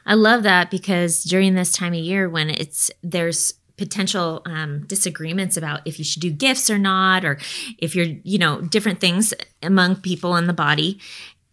I 0.04 0.14
love 0.14 0.42
that 0.42 0.70
because 0.70 1.24
during 1.24 1.54
this 1.54 1.72
time 1.72 1.92
of 1.92 2.00
year 2.00 2.28
when 2.28 2.50
it's 2.50 2.90
there's 3.02 3.54
potential 3.76 4.42
um, 4.44 4.84
disagreements 4.86 5.56
about 5.56 5.80
if 5.84 5.98
you 5.98 6.04
should 6.04 6.22
do 6.22 6.30
gifts 6.30 6.70
or 6.70 6.78
not, 6.78 7.24
or 7.24 7.38
if 7.78 7.96
you're, 7.96 8.06
you 8.22 8.38
know, 8.38 8.60
different 8.60 9.00
things 9.00 9.34
among 9.62 9.96
people 9.96 10.36
in 10.36 10.46
the 10.46 10.52
body. 10.52 11.00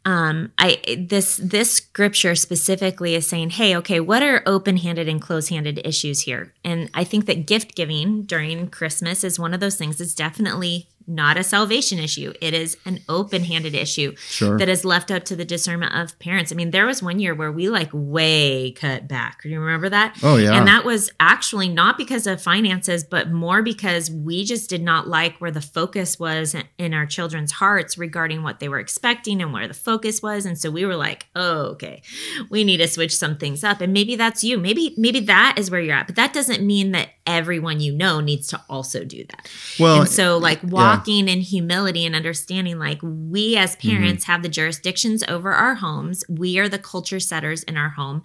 Um, 0.06 0.52
I 0.58 0.78
this 0.98 1.38
this 1.38 1.72
scripture 1.74 2.36
specifically 2.36 3.16
is 3.16 3.28
saying, 3.28 3.52
hey, 3.52 3.76
okay, 3.78 4.00
what 4.00 4.24
are 4.24 4.44
open-handed 4.46 5.08
and 5.08 5.22
close-handed 5.22 5.82
issues 5.86 6.22
here? 6.22 6.54
And 6.64 6.90
I 6.94 7.04
think 7.04 7.26
that 7.26 7.46
gift 7.46 7.76
giving 7.76 8.24
during 8.24 8.70
Christmas 8.70 9.24
is 9.24 9.40
one 9.40 9.54
of 9.54 9.60
those 9.60 9.76
things. 9.76 10.00
It's 10.00 10.16
definitely 10.16 10.88
not 11.10 11.38
a 11.38 11.43
salvation 11.43 12.00
issue. 12.00 12.34
It 12.41 12.54
is 12.54 12.78
an 12.86 13.00
open 13.10 13.43
handed 13.43 13.74
issue 13.76 14.15
Sure. 14.17 14.58
that 14.58 14.69
is 14.69 14.86
left 14.86 15.10
up 15.12 15.24
to 15.26 15.36
the 15.36 15.43
discernment 15.45 15.93
of 15.95 16.17
parents. 16.19 16.52
I 16.52 16.56
mean, 16.56 16.72
there 16.72 16.86
was 16.86 17.02
one 17.02 17.19
year 17.19 17.34
where 17.34 17.52
we 17.52 17.67
like 17.69 17.89
way 17.91 18.72
cut 18.72 19.08
back. 19.08 19.41
Do 19.43 19.50
you 19.50 19.60
remember 19.60 19.89
that? 19.89 20.17
Oh, 20.24 20.38
yeah. 20.38 20.54
And 20.58 20.67
that 20.67 20.86
was 20.86 21.12
actually 21.19 21.67
not 21.67 21.98
because 21.98 22.28
of 22.28 22.41
finances, 22.41 23.04
but 23.04 23.32
more 23.32 23.62
because 23.62 24.12
we 24.12 24.45
just 24.45 24.69
did 24.69 24.84
not 24.84 25.08
like 25.08 25.38
where 25.39 25.52
the 25.52 25.62
focus 25.62 26.19
was 26.19 26.56
in 26.78 26.93
our 26.93 27.06
children's 27.06 27.54
hearts 27.54 27.98
regarding 27.98 28.43
what 28.43 28.60
they 28.60 28.69
were 28.69 28.80
expecting 28.80 29.41
and 29.41 29.52
where 29.52 29.67
the 29.67 29.74
focus 29.74 30.22
was. 30.22 30.45
And 30.45 30.58
so 30.58 30.69
we 30.69 30.86
were 30.86 30.95
like, 30.95 31.26
oh, 31.36 31.62
okay, 31.72 32.02
we 32.50 32.63
need 32.63 32.78
to 32.78 32.88
switch 32.88 33.15
some 33.17 33.38
things 33.38 33.63
up. 33.63 33.82
And 33.82 33.93
maybe 33.93 34.15
that's 34.15 34.43
you. 34.43 34.58
Maybe, 34.60 34.93
maybe 34.98 35.22
that 35.22 35.56
is 35.58 35.72
where 35.72 35.82
you're 35.82 35.95
at. 35.95 36.08
But 36.08 36.15
that 36.17 36.34
doesn't 36.34 36.65
mean 36.65 36.91
that 36.91 37.10
everyone 37.26 37.80
you 37.80 37.93
know 37.93 38.19
needs 38.19 38.48
to 38.48 38.62
also 38.69 39.04
do 39.04 39.24
that. 39.26 39.50
Well, 39.80 40.02
and 40.02 40.10
so 40.10 40.38
like 40.38 40.60
yeah. 40.63 40.69
Walking 41.00 41.28
in 41.28 41.42
humility 41.42 42.06
and 42.06 42.16
understanding 42.16 42.78
like 42.80 43.00
we 43.02 43.56
as 43.56 43.76
Mm-hmm. 43.76 43.98
parents 43.98 44.24
have 44.26 44.42
the 44.44 44.50
jurisdictions 44.50 45.24
over 45.28 45.52
our 45.54 45.76
homes. 45.76 46.24
We 46.28 46.58
are 46.60 46.68
the 46.68 46.80
culture 46.80 47.20
setters 47.20 47.64
in 47.64 47.78
our 47.78 47.90
home 47.90 48.24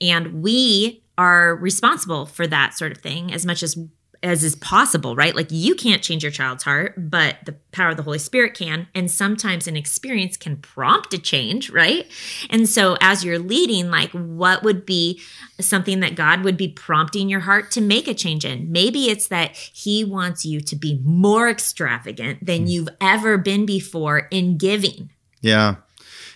and 0.00 0.42
we 0.42 1.02
are 1.18 1.54
responsible 1.56 2.26
for 2.26 2.46
that 2.46 2.74
sort 2.74 2.92
of 2.92 2.98
thing 2.98 3.32
as 3.32 3.46
much 3.46 3.62
as 3.62 3.78
as 4.26 4.42
is 4.42 4.56
possible, 4.56 5.14
right? 5.14 5.36
Like 5.36 5.48
you 5.50 5.74
can't 5.74 6.02
change 6.02 6.22
your 6.22 6.32
child's 6.32 6.64
heart, 6.64 6.94
but 6.96 7.36
the 7.46 7.52
power 7.70 7.90
of 7.90 7.96
the 7.96 8.02
Holy 8.02 8.18
Spirit 8.18 8.54
can. 8.54 8.88
And 8.94 9.10
sometimes 9.10 9.68
an 9.68 9.76
experience 9.76 10.36
can 10.36 10.56
prompt 10.56 11.14
a 11.14 11.18
change, 11.18 11.70
right? 11.70 12.10
And 12.50 12.68
so 12.68 12.96
as 13.00 13.24
you're 13.24 13.38
leading, 13.38 13.90
like 13.90 14.10
what 14.10 14.64
would 14.64 14.84
be 14.84 15.22
something 15.60 16.00
that 16.00 16.16
God 16.16 16.42
would 16.42 16.56
be 16.56 16.68
prompting 16.68 17.28
your 17.28 17.40
heart 17.40 17.70
to 17.72 17.80
make 17.80 18.08
a 18.08 18.14
change 18.14 18.44
in? 18.44 18.70
Maybe 18.72 19.08
it's 19.08 19.28
that 19.28 19.54
He 19.56 20.04
wants 20.04 20.44
you 20.44 20.60
to 20.60 20.76
be 20.76 21.00
more 21.04 21.48
extravagant 21.48 22.44
than 22.44 22.66
you've 22.66 22.88
ever 23.00 23.38
been 23.38 23.64
before 23.64 24.26
in 24.30 24.58
giving. 24.58 25.10
Yeah, 25.40 25.76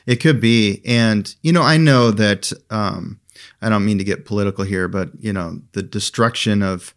it 0.07 0.17
could 0.17 0.41
be. 0.41 0.81
And, 0.87 1.35
you 1.43 1.53
know, 1.53 1.63
I 1.63 1.77
know 1.77 2.13
that, 2.13 2.53
um, 2.71 3.19
I 3.61 3.69
don't 3.69 3.85
mean 3.85 3.99
to 3.99 4.05
get 4.05 4.27
political 4.27 4.65
here, 4.65 4.87
but, 4.87 5.11
you 5.19 5.33
know, 5.33 5.61
the 5.73 5.83
destruction 5.83 6.63
of 6.63 6.95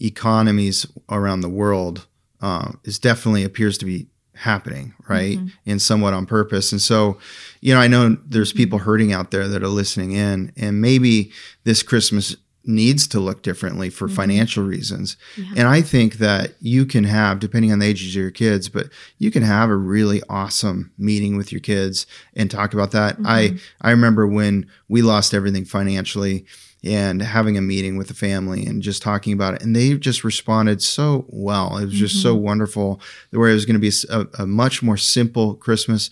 economies 0.00 0.86
around 1.08 1.40
the 1.40 1.48
world 1.48 2.06
uh, 2.40 2.72
is 2.84 2.98
definitely 2.98 3.44
appears 3.44 3.78
to 3.78 3.84
be 3.84 4.06
happening, 4.34 4.94
right? 5.08 5.38
And 5.64 5.80
somewhat 5.80 6.12
on 6.12 6.26
purpose. 6.26 6.70
And 6.70 6.80
so, 6.80 7.18
you 7.60 7.72
know, 7.74 7.80
I 7.80 7.88
know 7.88 8.16
there's 8.26 8.52
people 8.52 8.80
hurting 8.80 9.12
out 9.12 9.30
there 9.30 9.48
that 9.48 9.62
are 9.62 9.68
listening 9.68 10.12
in, 10.12 10.52
and 10.56 10.80
maybe 10.80 11.32
this 11.64 11.82
Christmas 11.82 12.36
needs 12.66 13.06
to 13.08 13.20
look 13.20 13.42
differently 13.42 13.90
for 13.90 14.06
mm-hmm. 14.06 14.16
financial 14.16 14.64
reasons. 14.64 15.16
And 15.56 15.68
I 15.68 15.82
think 15.82 16.14
that 16.14 16.54
you 16.60 16.86
can 16.86 17.04
have, 17.04 17.38
depending 17.38 17.72
on 17.72 17.78
the 17.78 17.86
ages 17.86 18.14
of 18.16 18.22
your 18.22 18.30
kids, 18.30 18.68
but 18.68 18.88
you 19.18 19.30
can 19.30 19.42
have 19.42 19.70
a 19.70 19.76
really 19.76 20.22
awesome 20.28 20.92
meeting 20.98 21.36
with 21.36 21.52
your 21.52 21.60
kids 21.60 22.06
and 22.34 22.50
talk 22.50 22.74
about 22.74 22.90
that. 22.92 23.16
I 23.24 23.48
mm-hmm. 23.48 23.56
I 23.80 23.90
remember 23.90 24.26
when 24.26 24.68
we 24.88 25.02
lost 25.02 25.34
everything 25.34 25.64
financially 25.64 26.46
and 26.84 27.20
having 27.20 27.56
a 27.56 27.62
meeting 27.62 27.96
with 27.96 28.08
the 28.08 28.14
family 28.14 28.64
and 28.64 28.82
just 28.82 29.02
talking 29.02 29.32
about 29.32 29.54
it. 29.54 29.62
And 29.62 29.74
they 29.74 29.94
just 29.94 30.22
responded 30.22 30.82
so 30.82 31.24
well. 31.28 31.78
It 31.78 31.86
was 31.86 31.94
just 31.94 32.22
so 32.22 32.34
mm-hmm. 32.34 32.44
wonderful 32.44 33.00
where 33.30 33.48
it 33.48 33.54
was 33.54 33.66
going 33.66 33.80
to 33.80 33.80
be 33.80 33.92
a, 34.10 34.42
a 34.42 34.46
much 34.46 34.82
more 34.82 34.96
simple 34.96 35.54
Christmas. 35.54 36.10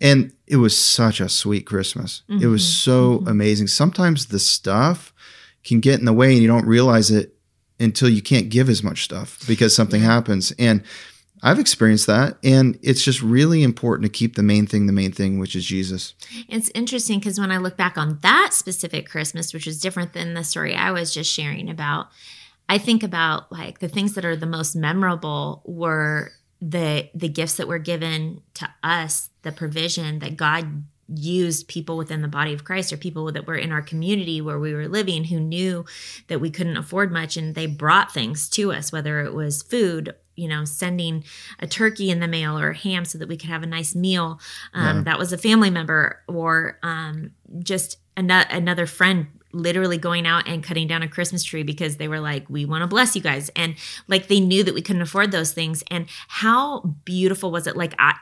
And 0.00 0.32
it 0.46 0.56
was 0.56 0.76
such 0.76 1.20
a 1.20 1.28
sweet 1.28 1.64
Christmas. 1.64 2.22
It 2.28 2.48
was 2.48 2.66
so 2.66 3.22
amazing. 3.26 3.68
Sometimes 3.68 4.26
the 4.26 4.38
stuff 4.38 5.14
can 5.64 5.80
get 5.80 5.98
in 5.98 6.04
the 6.04 6.12
way 6.12 6.32
and 6.32 6.42
you 6.42 6.48
don't 6.48 6.66
realize 6.66 7.10
it 7.10 7.34
until 7.78 8.08
you 8.08 8.22
can't 8.22 8.50
give 8.50 8.68
as 8.68 8.82
much 8.82 9.04
stuff 9.04 9.42
because 9.46 9.74
something 9.74 10.02
happens. 10.02 10.52
And 10.58 10.82
I've 11.42 11.58
experienced 11.58 12.06
that. 12.06 12.36
And 12.44 12.78
it's 12.82 13.02
just 13.02 13.22
really 13.22 13.62
important 13.62 14.04
to 14.04 14.18
keep 14.18 14.36
the 14.36 14.42
main 14.42 14.66
thing 14.66 14.86
the 14.86 14.92
main 14.92 15.12
thing, 15.12 15.38
which 15.38 15.56
is 15.56 15.64
Jesus. 15.64 16.14
It's 16.48 16.70
interesting 16.74 17.18
because 17.18 17.40
when 17.40 17.50
I 17.50 17.56
look 17.56 17.76
back 17.76 17.96
on 17.96 18.18
that 18.22 18.50
specific 18.52 19.08
Christmas, 19.08 19.54
which 19.54 19.66
is 19.66 19.80
different 19.80 20.12
than 20.12 20.34
the 20.34 20.44
story 20.44 20.74
I 20.74 20.90
was 20.90 21.14
just 21.14 21.32
sharing 21.32 21.70
about, 21.70 22.08
I 22.68 22.78
think 22.78 23.02
about 23.02 23.50
like 23.50 23.78
the 23.78 23.88
things 23.88 24.14
that 24.14 24.24
are 24.24 24.36
the 24.36 24.46
most 24.46 24.76
memorable 24.76 25.62
were 25.64 26.32
the 26.60 27.08
the 27.14 27.28
gifts 27.28 27.54
that 27.54 27.68
were 27.68 27.78
given 27.78 28.42
to 28.54 28.68
us, 28.82 29.30
the 29.42 29.52
provision 29.52 30.18
that 30.18 30.36
God 30.36 30.84
used 31.14 31.68
people 31.68 31.96
within 31.96 32.22
the 32.22 32.28
body 32.28 32.52
of 32.52 32.64
Christ 32.64 32.92
or 32.92 32.96
people 32.96 33.30
that 33.32 33.46
were 33.46 33.56
in 33.56 33.72
our 33.72 33.82
community 33.82 34.40
where 34.40 34.58
we 34.58 34.74
were 34.74 34.88
living 34.88 35.24
who 35.24 35.40
knew 35.40 35.84
that 36.28 36.40
we 36.40 36.50
couldn't 36.50 36.76
afford 36.76 37.12
much 37.12 37.36
and 37.36 37.54
they 37.54 37.66
brought 37.66 38.12
things 38.12 38.48
to 38.50 38.72
us 38.72 38.92
whether 38.92 39.20
it 39.20 39.34
was 39.34 39.62
food 39.62 40.14
you 40.36 40.48
know 40.48 40.64
sending 40.64 41.24
a 41.58 41.66
turkey 41.66 42.10
in 42.10 42.20
the 42.20 42.28
mail 42.28 42.58
or 42.58 42.70
a 42.70 42.76
ham 42.76 43.04
so 43.04 43.18
that 43.18 43.28
we 43.28 43.36
could 43.36 43.50
have 43.50 43.62
a 43.62 43.66
nice 43.66 43.94
meal 43.94 44.40
um, 44.74 45.04
that 45.04 45.18
was 45.18 45.32
a 45.32 45.38
family 45.38 45.70
member 45.70 46.22
or 46.28 46.78
um, 46.82 47.32
just 47.58 47.98
an- 48.16 48.30
another 48.30 48.86
friend 48.86 49.26
literally 49.52 49.98
going 49.98 50.26
out 50.26 50.46
and 50.48 50.62
cutting 50.62 50.86
down 50.86 51.02
a 51.02 51.08
Christmas 51.08 51.42
tree 51.42 51.62
because 51.62 51.96
they 51.96 52.08
were 52.08 52.20
like, 52.20 52.48
we 52.48 52.64
want 52.64 52.82
to 52.82 52.86
bless 52.86 53.16
you 53.16 53.22
guys. 53.22 53.50
And 53.56 53.74
like 54.06 54.28
they 54.28 54.40
knew 54.40 54.62
that 54.62 54.74
we 54.74 54.82
couldn't 54.82 55.02
afford 55.02 55.32
those 55.32 55.52
things. 55.52 55.82
And 55.90 56.06
how 56.28 56.80
beautiful 57.04 57.50
was 57.50 57.66
it? 57.66 57.76
Like, 57.76 57.94
I, 57.98 58.14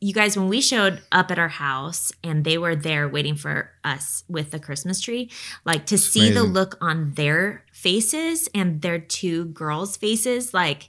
you, 0.00 0.12
guys, 0.14 0.36
when 0.36 0.48
we 0.48 0.60
showed 0.60 1.02
up 1.12 1.30
at 1.30 1.38
our 1.38 1.48
house 1.48 2.10
and 2.24 2.44
they 2.44 2.56
were 2.58 2.74
there 2.74 3.08
waiting 3.08 3.34
for 3.34 3.70
us 3.84 4.24
with 4.28 4.50
the 4.50 4.58
Christmas 4.58 5.00
tree, 5.00 5.30
like 5.64 5.86
to 5.86 5.98
see 5.98 6.30
the 6.30 6.42
look 6.42 6.78
on 6.80 7.12
their 7.14 7.64
faces 7.72 8.48
and 8.54 8.80
their 8.82 8.98
two 8.98 9.46
girls' 9.46 9.96
faces, 9.96 10.54
like 10.54 10.88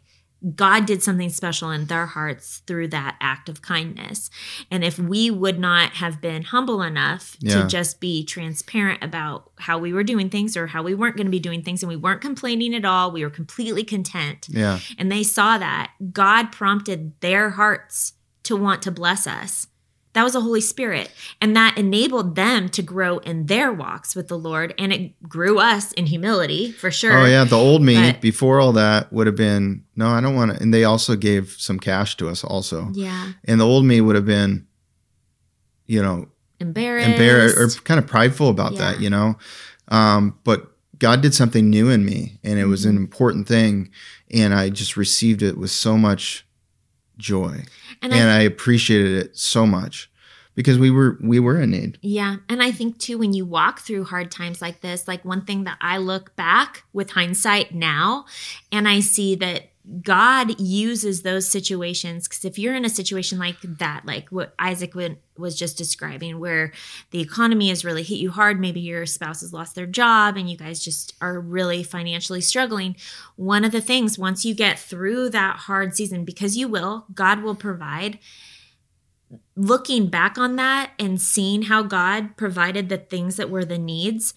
God 0.55 0.87
did 0.87 1.03
something 1.03 1.29
special 1.29 1.69
in 1.69 1.85
their 1.85 2.07
hearts 2.07 2.63
through 2.65 2.87
that 2.87 3.15
act 3.21 3.47
of 3.47 3.61
kindness. 3.61 4.31
And 4.71 4.83
if 4.83 4.97
we 4.97 5.29
would 5.29 5.59
not 5.59 5.91
have 5.91 6.19
been 6.19 6.41
humble 6.41 6.81
enough 6.81 7.37
Yeah. 7.39 7.61
to 7.61 7.67
just 7.67 7.99
be 7.99 8.25
transparent 8.25 9.03
about 9.03 9.51
how 9.59 9.77
we 9.77 9.93
were 9.93 10.03
doing 10.03 10.29
things 10.31 10.57
or 10.57 10.65
how 10.65 10.81
we 10.81 10.95
weren't 10.95 11.15
going 11.15 11.27
to 11.27 11.31
be 11.31 11.39
doing 11.39 11.61
things 11.61 11.83
and 11.83 11.89
we 11.91 11.95
weren't 11.95 12.21
complaining 12.21 12.73
at 12.73 12.85
all, 12.85 13.11
we 13.11 13.23
were 13.23 13.29
completely 13.29 13.83
content. 13.83 14.47
Yeah. 14.49 14.79
And 14.97 15.11
they 15.11 15.21
saw 15.21 15.59
that 15.59 15.91
God 16.11 16.51
prompted 16.51 17.19
their 17.21 17.51
hearts 17.51 18.13
to 18.55 18.61
want 18.61 18.81
to 18.83 18.91
bless 18.91 19.25
us. 19.27 19.67
That 20.13 20.23
was 20.23 20.33
the 20.33 20.41
Holy 20.41 20.59
Spirit. 20.59 21.09
And 21.39 21.55
that 21.55 21.77
enabled 21.77 22.35
them 22.35 22.67
to 22.69 22.81
grow 22.81 23.19
in 23.19 23.45
their 23.45 23.71
walks 23.71 24.13
with 24.13 24.27
the 24.27 24.37
Lord. 24.37 24.73
And 24.77 24.91
it 24.91 25.23
grew 25.23 25.57
us 25.57 25.93
in 25.93 26.05
humility 26.07 26.71
for 26.73 26.91
sure. 26.91 27.17
Oh 27.17 27.25
yeah, 27.25 27.45
the 27.45 27.55
old 27.57 27.81
me 27.81 27.95
But- 27.95 28.19
before 28.19 28.59
all 28.59 28.73
that 28.73 29.11
would 29.13 29.25
have 29.27 29.37
been 29.37 29.85
no, 29.95 30.07
I 30.09 30.19
don't 30.19 30.35
want 30.35 30.51
to. 30.53 30.61
And 30.61 30.73
they 30.73 30.83
also 30.83 31.15
gave 31.15 31.55
some 31.57 31.79
cash 31.79 32.17
to 32.17 32.27
us 32.27 32.43
also. 32.43 32.89
Yeah. 32.93 33.31
And 33.45 33.61
the 33.61 33.65
old 33.65 33.85
me 33.85 34.01
would 34.01 34.15
have 34.17 34.25
been, 34.25 34.67
you 35.87 36.01
know, 36.01 36.27
Embarrassed. 36.59 37.07
embarrassed 37.09 37.57
or 37.57 37.81
kind 37.83 37.97
of 37.99 38.05
prideful 38.05 38.49
about 38.49 38.75
that, 38.77 38.99
you 38.99 39.09
know. 39.09 39.37
Um, 39.87 40.37
but 40.43 40.67
God 40.99 41.21
did 41.21 41.33
something 41.33 41.69
new 41.69 41.89
in 41.89 42.05
me, 42.05 42.37
and 42.43 42.59
it 42.59 42.65
was 42.65 42.85
an 42.85 42.93
Mm-hmm. 42.95 43.03
important 43.03 43.47
thing, 43.47 43.89
and 44.29 44.53
I 44.53 44.69
just 44.69 44.95
received 44.97 45.41
it 45.41 45.57
with 45.57 45.71
so 45.71 45.97
much 45.97 46.45
joy, 47.21 47.63
And 48.01 48.11
and, 48.13 48.29
I- 48.29 48.37
I, 48.37 48.41
appreciated 48.41 49.13
it 49.25 49.37
so 49.37 49.65
much 49.65 50.09
because 50.55 50.77
we 50.77 50.91
were 50.91 51.17
we 51.21 51.39
were 51.39 51.59
in 51.61 51.71
need. 51.71 51.97
Yeah. 52.01 52.37
And 52.49 52.61
I 52.61 52.71
think 52.71 52.97
too, 52.97 53.17
when 53.17 53.33
you 53.33 53.45
walk 53.45 53.79
through 53.79 54.05
hard 54.05 54.31
times 54.31 54.61
like 54.61 54.81
this, 54.81 55.07
like 55.07 55.23
one 55.23 55.45
thing 55.45 55.63
that 55.63 55.77
I 55.81 55.97
look 55.97 56.35
back 56.35 56.83
with 56.91 57.11
hindsight 57.11 57.73
now 57.73 58.25
and 58.71 58.87
I 58.87 58.99
see 58.99 59.35
that 59.35 59.70
God 60.01 60.59
uses 60.59 61.21
those 61.21 61.47
situations. 61.47 62.27
Because 62.27 62.45
if 62.45 62.59
you're 62.59 62.75
in 62.75 62.85
a 62.85 62.89
situation 62.89 63.39
like 63.39 63.59
that, 63.61 64.05
like 64.05 64.29
what 64.29 64.53
Isaac 64.59 64.93
was 65.37 65.55
just 65.57 65.77
describing, 65.77 66.39
where 66.39 66.71
the 67.09 67.19
economy 67.19 67.69
has 67.69 67.83
really 67.83 68.03
hit 68.03 68.19
you 68.19 68.31
hard, 68.31 68.59
maybe 68.59 68.79
your 68.79 69.05
spouse 69.05 69.41
has 69.41 69.53
lost 69.53 69.75
their 69.75 69.87
job 69.87 70.37
and 70.37 70.49
you 70.49 70.57
guys 70.57 70.83
just 70.83 71.15
are 71.19 71.39
really 71.39 71.83
financially 71.83 72.41
struggling. 72.41 72.95
One 73.35 73.65
of 73.65 73.71
the 73.71 73.81
things, 73.81 74.19
once 74.19 74.45
you 74.45 74.53
get 74.53 74.77
through 74.77 75.29
that 75.29 75.57
hard 75.57 75.95
season, 75.95 76.25
because 76.25 76.55
you 76.55 76.67
will, 76.67 77.05
God 77.13 77.41
will 77.41 77.55
provide 77.55 78.19
looking 79.55 80.07
back 80.07 80.37
on 80.37 80.57
that 80.57 80.91
and 80.99 81.19
seeing 81.19 81.63
how 81.63 81.83
God 81.83 82.35
provided 82.37 82.89
the 82.89 82.97
things 82.97 83.35
that 83.37 83.49
were 83.49 83.65
the 83.65 83.77
needs 83.77 84.33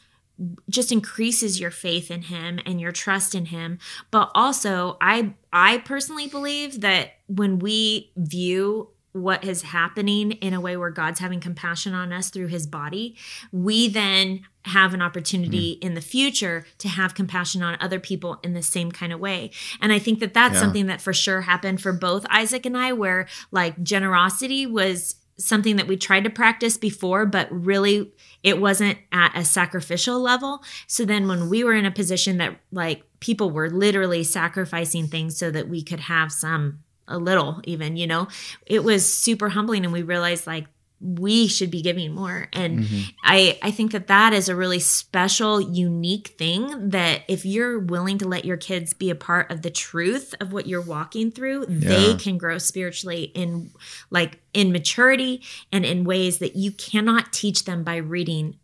just 0.69 0.91
increases 0.91 1.61
your 1.61 1.71
faith 1.71 2.11
in 2.11 2.23
him 2.23 2.59
and 2.67 2.81
your 2.81 2.93
trust 2.93 3.35
in 3.35 3.47
him 3.47 3.79
but 4.11 4.31
also 4.35 4.97
i 5.01 5.33
i 5.53 5.79
personally 5.79 6.27
believe 6.27 6.81
that 6.81 7.13
when 7.27 7.59
we 7.59 8.11
view 8.17 8.89
what 9.15 9.45
is 9.45 9.63
happening 9.63 10.33
in 10.33 10.53
a 10.53 10.61
way 10.61 10.77
where 10.77 10.91
God's 10.91 11.21
having 11.21 11.39
compassion 11.39 11.95
on 11.95 12.13
us 12.13 12.31
through 12.31 12.49
his 12.49 12.67
body, 12.67 13.17
we 13.53 13.87
then 13.87 14.45
have 14.65 14.93
an 14.93 15.01
opportunity 15.01 15.77
mm. 15.77 15.85
in 15.85 15.95
the 15.95 16.01
future 16.01 16.67
to 16.79 16.89
have 16.89 17.15
compassion 17.15 17.63
on 17.63 17.77
other 17.81 18.01
people 18.01 18.41
in 18.43 18.55
the 18.55 18.63
same 18.63 18.91
kind 18.91 19.13
of 19.13 19.21
way. 19.21 19.53
And 19.81 19.93
I 19.93 20.01
think 20.01 20.19
that 20.19 20.35
that's 20.35 20.55
yeah. 20.55 20.61
something 20.61 20.87
that 20.87 21.01
for 21.01 21.13
sure 21.13 21.43
happened 21.43 21.81
for 21.81 21.93
both 21.93 22.27
Isaac 22.29 22.67
and 22.67 22.77
I, 22.77 22.93
where 22.93 23.29
like 23.53 23.81
generosity 23.85 24.67
was 24.67 25.15
something 25.37 25.77
that 25.77 25.87
we 25.87 25.97
tried 25.97 26.25
to 26.25 26.31
practice 26.31 26.77
before, 26.77 27.27
but 27.27 27.49
really 27.51 28.13
it 28.43 28.61
wasn't 28.61 28.99
at 29.13 29.37
a 29.37 29.45
sacrificial 29.45 30.21
level. 30.21 30.63
So 30.87 31.05
then 31.05 31.27
when 31.27 31.49
we 31.49 31.65
were 31.65 31.75
in 31.75 31.87
a 31.87 31.91
position 31.91 32.39
that 32.39 32.59
like 32.71 33.03
people 33.21 33.51
were 33.51 33.71
literally 33.71 34.23
sacrificing 34.23 35.09
things 35.09 35.37
so 35.37 35.51
that 35.51 35.69
we 35.69 35.83
could 35.83 36.01
have 36.01 36.33
some 36.33 36.81
a 37.07 37.19
little 37.19 37.61
even 37.65 37.99
you 37.99 38.07
know 38.07 38.27
it 38.65 38.83
was 38.83 39.07
super 39.07 39.51
humbling 39.51 39.85
and 39.85 39.93
we 39.93 40.01
realized 40.01 40.47
like 40.47 40.67
we 41.01 41.47
should 41.47 41.71
be 41.71 41.83
giving 41.83 42.15
more 42.15 42.49
and 42.53 42.81
mm-hmm. 42.81 43.03
i 43.25 43.59
i 43.63 43.71
think 43.71 43.93
that 43.93 44.07
that 44.07 44.33
is 44.33 44.49
a 44.49 44.57
really 44.57 44.79
special 44.79 45.61
unique 45.61 46.29
thing 46.39 46.91
that 46.91 47.23
if 47.29 47.45
you're 47.45 47.79
willing 47.79 48.17
to 48.17 48.27
let 48.27 48.45
your 48.45 48.57
kids 48.57 48.95
be 48.95 49.11
a 49.11 49.15
part 49.15 49.51
of 49.51 49.63
the 49.63 49.71
truth 49.71 50.35
of 50.41 50.53
what 50.53 50.67
you're 50.67 50.81
walking 50.81 51.31
through 51.31 51.67
yeah. 51.69 51.89
they 51.89 52.15
can 52.15 52.39
grow 52.39 52.59
spiritually 52.59 53.25
in 53.35 53.71
like 54.11 54.41
in 54.55 54.73
maturity 54.73 55.43
and 55.73 55.85
in 55.85 56.05
ways 56.05 56.39
that 56.39 56.57
you 56.57 56.71
cannot 56.71 57.33
teach 57.33 57.65
them 57.65 57.83
by 57.83 57.97
reading 57.97 58.57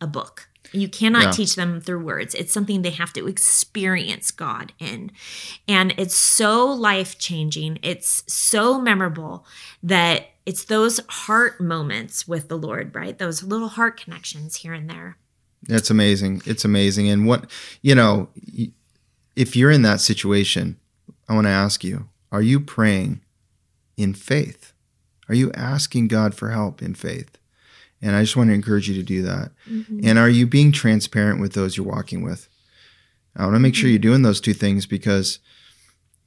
a 0.00 0.06
book 0.06 0.48
you 0.72 0.88
cannot 0.88 1.24
yeah. 1.24 1.30
teach 1.30 1.54
them 1.54 1.80
through 1.80 2.04
words. 2.04 2.34
It's 2.34 2.52
something 2.52 2.82
they 2.82 2.90
have 2.90 3.12
to 3.14 3.26
experience 3.26 4.30
God 4.30 4.72
in. 4.78 5.12
And 5.68 5.94
it's 5.96 6.16
so 6.16 6.66
life 6.66 7.18
changing. 7.18 7.78
It's 7.82 8.24
so 8.32 8.80
memorable 8.80 9.46
that 9.82 10.26
it's 10.46 10.64
those 10.64 11.00
heart 11.08 11.60
moments 11.60 12.26
with 12.26 12.48
the 12.48 12.56
Lord, 12.56 12.94
right? 12.94 13.18
Those 13.18 13.42
little 13.42 13.68
heart 13.68 14.00
connections 14.00 14.56
here 14.56 14.72
and 14.72 14.88
there. 14.88 15.18
It's 15.68 15.90
amazing. 15.90 16.42
It's 16.46 16.64
amazing. 16.64 17.08
And 17.08 17.26
what, 17.26 17.50
you 17.82 17.96
know, 17.96 18.28
if 19.34 19.56
you're 19.56 19.72
in 19.72 19.82
that 19.82 20.00
situation, 20.00 20.78
I 21.28 21.34
want 21.34 21.48
to 21.48 21.52
ask 21.52 21.82
you 21.82 22.08
are 22.30 22.42
you 22.42 22.60
praying 22.60 23.20
in 23.96 24.14
faith? 24.14 24.72
Are 25.28 25.34
you 25.34 25.50
asking 25.52 26.08
God 26.08 26.34
for 26.34 26.50
help 26.50 26.80
in 26.80 26.94
faith? 26.94 27.38
And 28.00 28.14
I 28.14 28.22
just 28.22 28.36
want 28.36 28.50
to 28.50 28.54
encourage 28.54 28.88
you 28.88 28.94
to 28.94 29.02
do 29.02 29.22
that. 29.22 29.50
Mm-hmm. 29.68 30.00
And 30.04 30.18
are 30.18 30.28
you 30.28 30.46
being 30.46 30.70
transparent 30.70 31.40
with 31.40 31.54
those 31.54 31.76
you're 31.76 31.86
walking 31.86 32.22
with? 32.22 32.48
I 33.34 33.44
want 33.44 33.56
to 33.56 33.60
make 33.60 33.74
sure 33.74 33.88
you're 33.88 33.98
mm-hmm. 33.98 34.02
doing 34.10 34.22
those 34.22 34.40
two 34.40 34.52
things 34.52 34.86
because 34.86 35.40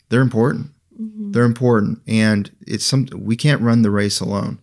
they're 0.09 0.21
important. 0.21 0.71
Mm-hmm. 0.99 1.31
They're 1.31 1.43
important. 1.43 2.01
And 2.07 2.51
it's 2.67 2.85
some 2.85 3.07
we 3.13 3.35
can't 3.35 3.61
run 3.61 3.81
the 3.81 3.91
race 3.91 4.19
alone. 4.19 4.59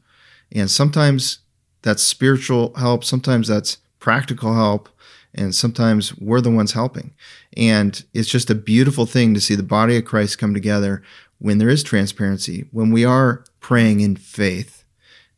And 0.53 0.71
sometimes 0.71 1.39
that's 1.83 2.03
spiritual 2.03 2.75
help, 2.77 3.05
sometimes 3.05 3.49
that's 3.49 3.79
practical 3.99 4.55
help, 4.55 4.89
and 5.35 5.55
sometimes 5.55 6.17
we're 6.19 6.41
the 6.41 6.51
ones 6.51 6.73
helping. 6.73 7.13
And 7.57 8.03
it's 8.15 8.29
just 8.29 8.51
a 8.51 8.55
beautiful 8.55 9.07
thing 9.07 9.35
to 9.35 9.41
see 9.41 9.55
the 9.55 9.63
body 9.63 9.97
of 9.97 10.05
Christ 10.05 10.39
come 10.39 10.55
together 10.55 11.03
when 11.39 11.59
there 11.59 11.69
is 11.69 11.83
transparency, 11.83 12.67
when 12.71 12.91
we 12.91 13.05
are 13.05 13.45
praying 13.61 14.01
in 14.01 14.17
faith 14.17 14.85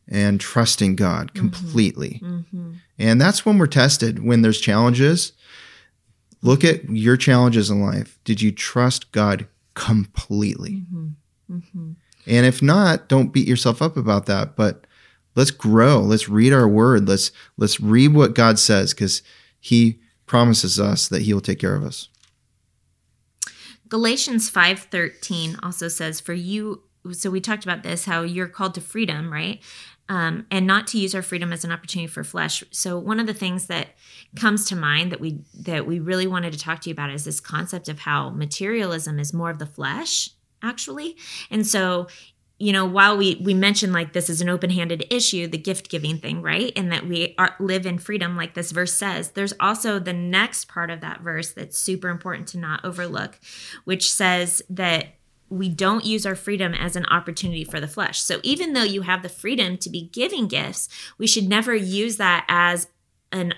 and 0.07 0.39
trusting 0.39 0.95
God 0.95 1.27
mm-hmm. 1.27 1.39
completely. 1.39 2.21
Mm-hmm. 2.23 2.73
And 2.97 3.21
that's 3.21 3.45
when 3.45 3.57
we're 3.57 3.67
tested, 3.67 4.23
when 4.23 4.41
there's 4.41 4.61
challenges. 4.61 5.33
Look 6.41 6.63
at 6.63 6.89
your 6.89 7.17
challenges 7.17 7.69
in 7.69 7.81
life. 7.81 8.17
Did 8.23 8.41
you 8.41 8.51
trust 8.51 9.11
God 9.11 9.47
completely? 9.79 10.83
Mm-hmm. 10.93 11.07
mm-hmm. 11.49 11.91
And 12.27 12.45
if 12.45 12.61
not, 12.61 13.07
don't 13.07 13.31
beat 13.31 13.47
yourself 13.47 13.81
up 13.81 13.95
about 13.95 14.25
that, 14.25 14.57
but 14.57 14.85
let's 15.35 15.51
grow. 15.51 16.01
Let's 16.01 16.27
read 16.27 16.51
our 16.51 16.67
word. 16.67 17.07
Let's 17.07 17.31
let's 17.57 17.79
read 17.79 18.13
what 18.13 18.35
God 18.35 18.59
says 18.59 18.93
cuz 18.93 19.23
he 19.59 19.99
promises 20.25 20.79
us 20.79 21.07
that 21.07 21.21
he 21.21 21.33
will 21.33 21.41
take 21.41 21.59
care 21.59 21.75
of 21.75 21.83
us. 21.83 22.09
Galatians 23.87 24.49
5:13 24.51 25.57
also 25.63 25.87
says 25.87 26.19
for 26.19 26.33
you 26.33 26.83
so 27.13 27.29
we 27.31 27.39
talked 27.39 27.63
about 27.63 27.83
this 27.83 28.03
how 28.03 28.23
you're 28.23 28.49
called 28.49 28.75
to 28.75 28.81
freedom, 28.81 29.31
right? 29.31 29.61
Um, 30.09 30.47
and 30.49 30.65
not 30.65 30.87
to 30.87 30.97
use 30.97 31.13
our 31.13 31.21
freedom 31.21 31.53
as 31.53 31.63
an 31.63 31.71
opportunity 31.71 32.07
for 32.07 32.23
flesh. 32.23 32.63
So 32.71 32.97
one 32.97 33.19
of 33.19 33.27
the 33.27 33.33
things 33.33 33.67
that 33.67 33.89
comes 34.35 34.65
to 34.65 34.75
mind 34.75 35.11
that 35.11 35.21
we 35.21 35.39
that 35.59 35.85
we 35.85 35.99
really 35.99 36.27
wanted 36.27 36.51
to 36.53 36.59
talk 36.59 36.81
to 36.81 36.89
you 36.89 36.93
about 36.93 37.11
is 37.11 37.23
this 37.23 37.39
concept 37.39 37.87
of 37.87 37.99
how 37.99 38.31
materialism 38.31 39.19
is 39.19 39.33
more 39.33 39.51
of 39.51 39.59
the 39.59 39.65
flesh, 39.67 40.31
actually. 40.61 41.15
And 41.51 41.65
so 41.65 42.07
you 42.57 42.73
know 42.73 42.85
while 42.85 43.15
we 43.15 43.35
we 43.35 43.53
mentioned 43.53 43.93
like 43.93 44.11
this 44.11 44.29
is 44.29 44.41
an 44.41 44.49
open-handed 44.49 45.05
issue 45.09 45.47
the 45.47 45.57
gift 45.57 45.89
giving 45.89 46.17
thing 46.17 46.41
right 46.41 46.73
and 46.75 46.91
that 46.91 47.07
we 47.07 47.33
are, 47.37 47.55
live 47.57 47.85
in 47.85 47.97
freedom 47.97 48.35
like 48.35 48.53
this 48.53 48.71
verse 48.71 48.93
says 48.93 49.31
there's 49.31 49.53
also 49.61 49.97
the 49.97 50.11
next 50.11 50.67
part 50.67 50.89
of 50.89 50.99
that 50.99 51.21
verse 51.21 51.53
that's 51.53 51.77
super 51.77 52.09
important 52.09 52.49
to 52.49 52.57
not 52.57 52.83
overlook 52.83 53.39
which 53.85 54.11
says 54.11 54.61
that 54.69 55.05
we 55.49 55.69
don't 55.69 56.05
use 56.05 56.25
our 56.25 56.35
freedom 56.35 56.73
as 56.73 56.95
an 56.95 57.05
opportunity 57.07 57.63
for 57.63 57.79
the 57.79 57.87
flesh. 57.87 58.21
So 58.21 58.39
even 58.43 58.73
though 58.73 58.83
you 58.83 59.01
have 59.01 59.23
the 59.23 59.29
freedom 59.29 59.77
to 59.77 59.89
be 59.89 60.09
giving 60.13 60.47
gifts, 60.47 60.89
we 61.17 61.27
should 61.27 61.47
never 61.47 61.75
use 61.75 62.17
that 62.17 62.45
as 62.47 62.87
an 63.31 63.53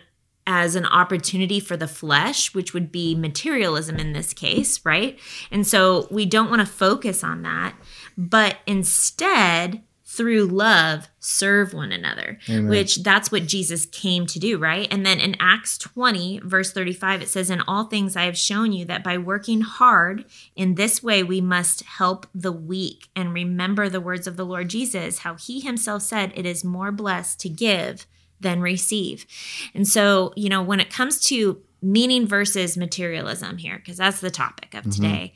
as 0.48 0.76
an 0.76 0.88
opportunity 0.88 1.60
for 1.60 1.78
the 1.78 1.88
flesh, 1.88 2.54
which 2.56 2.74
would 2.74 2.92
be 2.92 3.14
materialism 3.14 3.98
in 3.98 4.14
this 4.14 4.34
case, 4.34 4.84
right? 4.84 5.20
And 5.52 5.68
so 5.68 6.08
we 6.10 6.26
don't 6.26 6.50
want 6.50 6.62
to 6.62 6.66
focus 6.66 7.24
on 7.24 7.44
that, 7.44 7.76
but 8.18 8.58
instead 8.66 9.84
through 10.12 10.44
love 10.44 11.08
serve 11.20 11.74
one 11.74 11.94
another 11.94 12.38
Amen. 12.50 12.68
which 12.68 13.02
that's 13.02 13.32
what 13.32 13.48
jesus 13.48 13.86
came 13.86 14.26
to 14.28 14.40
do 14.40 14.58
right 14.58 14.88
and 14.92 15.06
then 15.06 15.22
in 15.22 15.38
acts 15.40 15.78
20 15.78 16.42
verse 16.44 16.74
35 16.74 17.22
it 17.22 17.30
says 17.30 17.50
in 17.50 17.62
all 17.62 17.86
things 17.86 18.18
i 18.18 18.24
have 18.24 18.38
shown 18.38 18.74
you 18.74 18.84
that 18.84 19.06
by 19.06 19.18
working 19.18 19.62
hard 19.62 20.26
in 20.54 20.76
this 20.76 21.02
way 21.02 21.24
we 21.24 21.40
must 21.40 21.84
help 21.84 22.28
the 22.36 22.52
weak 22.52 23.08
and 23.16 23.34
remember 23.34 23.88
the 23.88 24.02
words 24.02 24.28
of 24.28 24.36
the 24.36 24.46
lord 24.46 24.68
jesus 24.68 25.20
how 25.20 25.36
he 25.36 25.62
himself 25.62 26.02
said 26.02 26.34
it 26.36 26.46
is 26.46 26.66
more 26.66 26.92
blessed 26.92 27.40
to 27.40 27.48
give 27.48 28.06
than 28.42 28.60
receive 28.60 29.26
and 29.74 29.88
so 29.88 30.34
you 30.36 30.50
know 30.50 30.62
when 30.62 30.82
it 30.82 30.90
comes 30.90 31.22
to 31.22 31.62
meaning 31.82 32.28
versus 32.28 32.76
materialism 32.76 33.58
here 33.58 33.78
because 33.78 33.98
that's 33.98 34.20
the 34.20 34.30
topic 34.30 34.74
of 34.74 34.84
mm-hmm. 34.84 35.04
today 35.04 35.34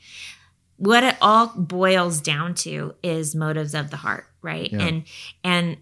what 0.76 1.02
it 1.02 1.16
all 1.22 1.46
boils 1.56 2.20
down 2.20 2.54
to 2.54 2.94
is 3.02 3.34
motives 3.34 3.74
of 3.74 3.90
the 3.90 3.96
heart 3.96 4.26
right? 4.46 4.72
Yeah. 4.72 4.86
and 4.86 5.04
and 5.44 5.76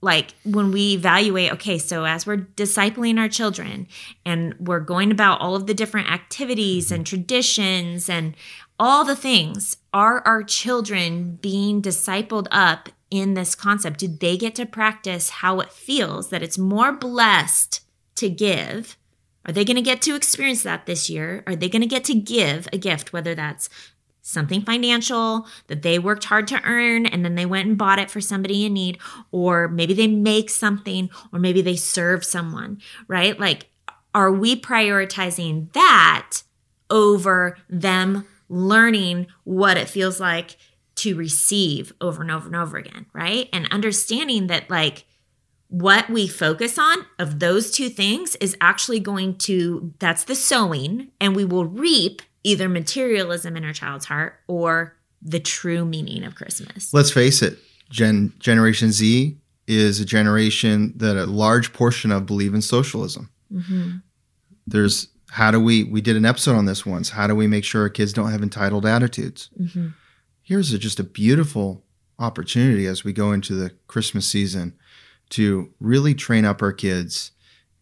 like 0.00 0.34
when 0.44 0.70
we 0.70 0.92
evaluate 0.92 1.52
okay 1.52 1.78
so 1.78 2.04
as 2.04 2.26
we're 2.26 2.36
discipling 2.36 3.18
our 3.18 3.28
children 3.28 3.88
and 4.26 4.54
we're 4.60 4.78
going 4.78 5.10
about 5.10 5.40
all 5.40 5.56
of 5.56 5.66
the 5.66 5.74
different 5.74 6.10
activities 6.10 6.92
and 6.92 7.04
mm-hmm. 7.04 7.16
traditions 7.16 8.08
and 8.08 8.36
all 8.78 9.04
the 9.04 9.16
things 9.16 9.78
are 9.92 10.20
our 10.20 10.42
children 10.42 11.38
being 11.40 11.80
discipled 11.82 12.46
up 12.50 12.90
in 13.10 13.34
this 13.34 13.54
concept? 13.54 13.98
Do 13.98 14.08
they 14.08 14.36
get 14.36 14.54
to 14.56 14.66
practice 14.66 15.30
how 15.30 15.60
it 15.60 15.72
feels 15.72 16.30
that 16.30 16.42
it's 16.42 16.58
more 16.58 16.92
blessed 16.92 17.80
to 18.16 18.28
give? 18.28 18.96
Are 19.44 19.52
they 19.52 19.64
going 19.64 19.76
to 19.76 19.82
get 19.82 20.02
to 20.02 20.16
experience 20.16 20.62
that 20.64 20.86
this 20.86 21.08
year? 21.08 21.44
Are 21.46 21.54
they 21.54 21.68
going 21.68 21.82
to 21.82 21.88
get 21.88 22.04
to 22.04 22.14
give 22.14 22.68
a 22.72 22.78
gift 22.78 23.12
whether 23.12 23.34
that's 23.34 23.68
something 24.26 24.60
financial 24.60 25.46
that 25.68 25.82
they 25.82 26.00
worked 26.00 26.24
hard 26.24 26.48
to 26.48 26.60
earn 26.64 27.06
and 27.06 27.24
then 27.24 27.36
they 27.36 27.46
went 27.46 27.68
and 27.68 27.78
bought 27.78 28.00
it 28.00 28.10
for 28.10 28.20
somebody 28.20 28.66
in 28.66 28.72
need 28.72 28.98
or 29.30 29.68
maybe 29.68 29.94
they 29.94 30.08
make 30.08 30.50
something 30.50 31.08
or 31.32 31.38
maybe 31.38 31.62
they 31.62 31.76
serve 31.76 32.24
someone 32.24 32.80
right? 33.06 33.38
Like 33.38 33.68
are 34.12 34.32
we 34.32 34.60
prioritizing 34.60 35.72
that 35.74 36.42
over 36.90 37.56
them 37.70 38.26
learning 38.48 39.28
what 39.44 39.76
it 39.76 39.88
feels 39.88 40.18
like 40.18 40.56
to 40.96 41.14
receive 41.14 41.92
over 42.00 42.22
and 42.22 42.30
over 42.32 42.46
and 42.46 42.56
over 42.56 42.76
again 42.78 43.06
right? 43.12 43.48
And 43.52 43.68
understanding 43.70 44.48
that 44.48 44.68
like 44.68 45.04
what 45.68 46.10
we 46.10 46.26
focus 46.26 46.80
on 46.80 47.06
of 47.20 47.38
those 47.38 47.70
two 47.70 47.88
things 47.88 48.34
is 48.36 48.56
actually 48.60 48.98
going 48.98 49.36
to 49.36 49.94
that's 50.00 50.24
the 50.24 50.34
sowing 50.34 51.12
and 51.20 51.36
we 51.36 51.44
will 51.44 51.64
reap 51.64 52.22
either 52.46 52.68
materialism 52.68 53.56
in 53.56 53.64
our 53.64 53.72
child's 53.72 54.04
heart 54.04 54.38
or 54.46 54.94
the 55.20 55.40
true 55.40 55.84
meaning 55.84 56.22
of 56.22 56.36
Christmas. 56.36 56.94
Let's 56.94 57.10
face 57.10 57.42
it, 57.42 57.58
Gen 57.90 58.32
Generation 58.38 58.92
Z 58.92 59.36
is 59.66 59.98
a 59.98 60.04
generation 60.04 60.92
that 60.96 61.16
a 61.16 61.26
large 61.26 61.72
portion 61.72 62.12
of 62.12 62.24
believe 62.24 62.54
in 62.54 62.62
socialism. 62.62 63.30
Mm-hmm. 63.52 63.96
There's 64.64 65.08
how 65.30 65.50
do 65.50 65.58
we 65.58 65.82
we 65.82 66.00
did 66.00 66.16
an 66.16 66.24
episode 66.24 66.54
on 66.54 66.66
this 66.66 66.86
once. 66.86 67.10
How 67.10 67.26
do 67.26 67.34
we 67.34 67.48
make 67.48 67.64
sure 67.64 67.82
our 67.82 67.88
kids 67.88 68.12
don't 68.12 68.30
have 68.30 68.42
entitled 68.42 68.86
attitudes? 68.86 69.50
Mm-hmm. 69.60 69.88
Here's 70.42 70.72
a, 70.72 70.78
just 70.78 71.00
a 71.00 71.04
beautiful 71.04 71.82
opportunity 72.20 72.86
as 72.86 73.02
we 73.02 73.12
go 73.12 73.32
into 73.32 73.54
the 73.54 73.70
Christmas 73.88 74.28
season 74.28 74.78
to 75.30 75.72
really 75.80 76.14
train 76.14 76.44
up 76.44 76.62
our 76.62 76.72
kids 76.72 77.32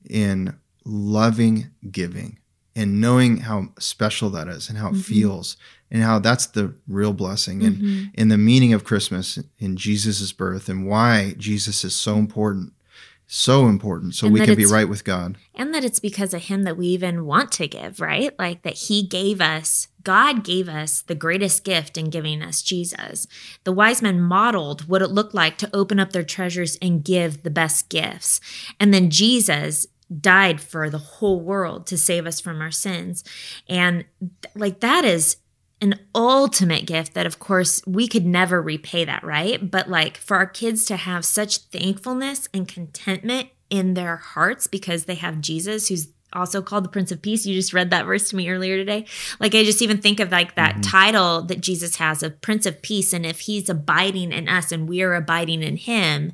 in 0.09 0.57
loving 0.87 1.71
giving 1.91 2.39
and 2.77 3.01
knowing 3.01 3.39
how 3.39 3.69
special 3.79 4.31
that 4.31 4.49
is 4.49 4.69
and 4.69 4.79
how 4.79 4.89
it 4.89 4.93
Mm-hmm. 4.93 5.01
feels 5.01 5.57
and 5.91 6.03
how 6.03 6.19
that's 6.19 6.47
the 6.47 6.75
real 6.89 7.13
blessing 7.13 7.63
and 7.65 7.77
Mhm. 7.77 8.11
and 8.17 8.31
the 8.33 8.39
meaning 8.39 8.73
of 8.73 8.85
Christmas 8.85 9.39
in 9.59 9.77
Jesus' 9.77 10.33
birth 10.33 10.69
and 10.69 10.87
why 10.87 11.35
Jesus 11.39 11.85
is 11.85 11.95
so 11.95 12.17
important. 12.17 12.73
So 13.27 13.69
important. 13.69 14.15
So 14.15 14.27
And 14.27 14.35
we 14.35 14.41
can 14.45 14.55
be 14.55 14.67
right 14.67 14.89
with 14.89 15.03
God. 15.03 15.39
And 15.55 15.73
that 15.75 15.83
it's 15.83 15.99
because 15.99 16.35
of 16.35 16.43
him 16.43 16.65
that 16.65 16.77
we 16.77 16.89
even 16.89 17.25
want 17.25 17.53
to 17.53 17.67
give, 17.67 17.99
right? 17.99 18.39
Like 18.39 18.63
that 18.63 18.75
he 18.75 19.03
gave 19.03 19.41
us, 19.41 19.89
God 20.03 20.45
gave 20.45 20.69
us 20.69 21.01
the 21.01 21.15
greatest 21.15 21.65
gift 21.65 21.97
in 21.97 22.11
giving 22.11 22.43
us 22.43 22.61
Jesus. 22.61 23.27
The 23.65 23.73
wise 23.73 24.03
men 24.03 24.21
modeled 24.21 24.89
what 24.89 25.01
it 25.01 25.09
looked 25.09 25.35
like 25.35 25.57
to 25.59 25.71
open 25.75 25.99
up 25.99 26.13
their 26.13 26.23
treasures 26.23 26.77
and 26.83 27.03
give 27.03 27.45
the 27.45 27.51
best 27.51 27.89
gifts. 27.89 28.41
And 28.79 28.93
then 28.93 29.09
Jesus 29.09 29.87
died 30.21 30.61
for 30.61 30.91
the 30.91 30.99
whole 30.99 31.41
world 31.41 31.87
to 31.87 31.99
save 31.99 32.27
us 32.27 32.41
from 32.41 32.61
our 32.61 32.71
sins. 32.71 33.25
And 33.69 34.05
th- 34.21 34.55
like 34.55 34.81
that 34.81 35.05
is 35.05 35.37
an 35.81 35.99
ultimate 36.15 36.87
gift 36.87 37.15
that 37.15 37.27
of 37.27 37.39
course 37.39 37.83
we 37.87 38.09
could 38.09 38.25
never 38.25 38.63
repay 38.63 39.05
that, 39.05 39.25
right? 39.25 39.71
But 39.71 39.89
like 39.89 40.17
for 40.17 40.37
our 40.37 40.47
kids 40.47 40.85
to 40.87 40.97
have 40.97 41.25
such 41.25 41.59
thankfulness 41.59 42.49
and 42.55 42.69
contentment 42.69 43.49
in 43.71 43.95
their 43.95 44.17
hearts 44.17 44.67
because 44.67 45.05
they 45.05 45.17
have 45.17 45.41
Jesus 45.41 45.89
who's 45.89 46.09
also 46.33 46.61
called 46.61 46.85
the 46.85 46.89
Prince 46.89 47.13
of 47.13 47.23
Peace. 47.23 47.47
You 47.47 47.55
just 47.55 47.73
read 47.73 47.91
that 47.91 48.07
verse 48.07 48.31
to 48.31 48.37
me 48.37 48.49
earlier 48.49 48.77
today. 48.77 49.07
Like 49.39 49.55
I 49.55 49.65
just 49.65 49.83
even 49.83 49.99
think 49.99 50.21
of 50.21 50.33
like 50.33 50.57
that 50.57 50.73
mm-hmm. 50.73 50.81
title 50.83 51.43
that 51.43 51.61
Jesus 51.61 51.97
has 51.97 52.23
of 52.23 52.41
Prince 52.41 52.67
of 52.67 52.83
Peace 52.83 53.13
and 53.13 53.25
if 53.25 53.41
he's 53.41 53.69
abiding 53.69 54.33
in 54.33 54.49
us 54.49 54.73
and 54.73 54.89
we 54.89 55.03
are 55.03 55.15
abiding 55.15 55.63
in 55.63 55.77
him, 55.77 56.33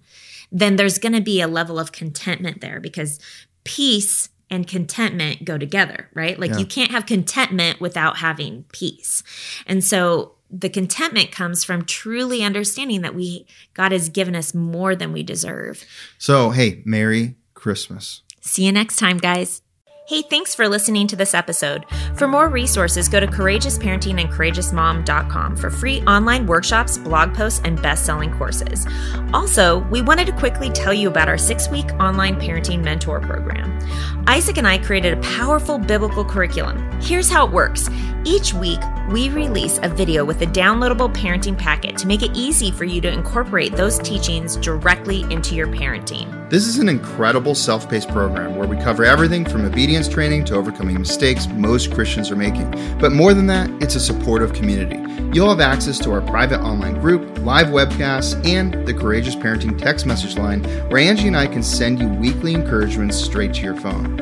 then 0.53 0.77
there's 0.77 0.99
going 0.99 1.13
to 1.13 1.21
be 1.21 1.41
a 1.41 1.49
level 1.49 1.79
of 1.79 1.93
contentment 1.93 2.61
there 2.61 2.81
because 2.81 3.19
peace 3.65 4.29
and 4.51 4.67
contentment 4.67 5.45
go 5.45 5.57
together, 5.57 6.09
right? 6.15 6.39
Like 6.39 6.51
Yeah. 6.51 6.59
you 6.59 6.67
can't 6.67 6.91
have 6.91 7.07
contentment 7.07 7.81
without 7.81 8.19
having 8.19 8.65
peace. 8.73 9.23
And 9.67 9.85
so 9.85 10.33
the 10.51 10.69
contentment 10.69 11.31
comes 11.31 11.63
from 11.63 11.85
truly 11.85 12.43
understanding 12.43 13.03
that 13.03 13.15
we 13.15 13.47
God 13.75 13.93
has 13.93 14.09
given 14.09 14.35
us 14.35 14.53
more 14.53 14.97
than 14.97 15.13
we 15.13 15.23
deserve. 15.23 15.85
So, 16.19 16.51
hey, 16.51 16.83
Merry 16.85 17.37
Christmas. 17.55 18.23
See 18.41 18.65
you 18.67 18.73
next 18.73 18.97
time, 18.97 19.19
guys. 19.19 19.63
Hey, 20.11 20.23
thanks 20.23 20.57
for 20.57 20.69
listening 20.69 21.07
to 21.07 21.15
this 21.15 21.35
episode. 21.35 21.87
For 22.17 22.27
more 22.27 22.49
resources, 22.49 23.09
go 23.09 23.21
to 23.21 23.29
courageousparenting 23.29 24.21
and 24.21 24.29
courageousmom.com 24.29 25.55
for 25.55 25.71
free 25.71 26.03
online 26.03 26.47
workshops, 26.47 26.99
blog 26.99 27.33
posts, 27.33 27.61
and 27.63 27.81
best 27.81 28.07
selling 28.07 28.37
courses. 28.37 28.89
Also, 29.33 29.87
we 29.89 30.03
wanted 30.03 30.27
to 30.27 30.33
quickly 30.33 30.69
tell 30.71 30.93
you 30.93 31.07
about 31.07 31.29
our 31.29 31.39
six 31.39 31.69
week 31.69 31.87
online 32.01 32.41
parenting 32.41 32.83
mentor 32.83 33.21
program. 33.21 33.79
Isaac 34.27 34.59
and 34.59 34.67
I 34.67 34.79
created 34.79 35.17
a 35.17 35.21
powerful 35.21 35.79
biblical 35.79 36.25
curriculum. 36.25 36.91
Here's 37.01 37.31
how 37.31 37.47
it 37.47 37.53
works 37.53 37.89
each 38.25 38.53
week, 38.53 38.81
we 39.11 39.31
release 39.31 39.81
a 39.83 39.89
video 39.89 40.27
with 40.27 40.43
a 40.43 40.47
downloadable 40.47 41.13
parenting 41.15 41.57
packet 41.57 41.97
to 41.99 42.07
make 42.07 42.23
it 42.23 42.31
easy 42.35 42.71
for 42.71 42.85
you 42.85 43.01
to 43.01 43.11
incorporate 43.11 43.75
those 43.77 43.99
teachings 43.99 44.57
directly 44.57 45.23
into 45.33 45.55
your 45.55 45.69
parenting. 45.69 46.37
This 46.51 46.67
is 46.67 46.79
an 46.79 46.89
incredible 46.89 47.55
self 47.55 47.89
paced 47.89 48.09
program 48.09 48.57
where 48.57 48.69
we 48.69 48.77
cover 48.77 49.05
everything 49.05 49.47
from 49.47 49.65
obedience 49.65 50.00
training 50.09 50.45
to 50.47 50.55
overcoming 50.55 50.99
mistakes 50.99 51.47
most 51.49 51.93
Christians 51.93 52.31
are 52.31 52.37
making. 52.37 52.71
But 52.99 53.13
more 53.13 53.35
than 53.35 53.47
that, 53.47 53.71
it's 53.83 53.95
a 53.95 54.01
supportive 54.01 54.53
community. 54.53 54.99
You'll 55.33 55.51
have 55.51 55.61
access 55.61 55.99
to 56.01 56.13
our 56.13 56.21
private 56.21 56.61
online 56.61 57.01
group, 57.01 57.39
live 57.41 57.69
webcasts, 57.69 58.45
and 58.47 58.87
the 58.87 58.95
Courageous 58.95 59.37
Parenting 59.37 59.79
text 59.79 60.07
message 60.07 60.37
line 60.37 60.65
where 60.89 60.99
Angie 60.99 61.29
and 61.29 61.37
I 61.37 61.47
can 61.47 61.63
send 61.63 62.01
you 62.01 62.09
weekly 62.09 62.55
encouragements 62.55 63.17
straight 63.17 63.55
to 63.55 63.63
your 63.63 63.77
phone. 63.77 64.19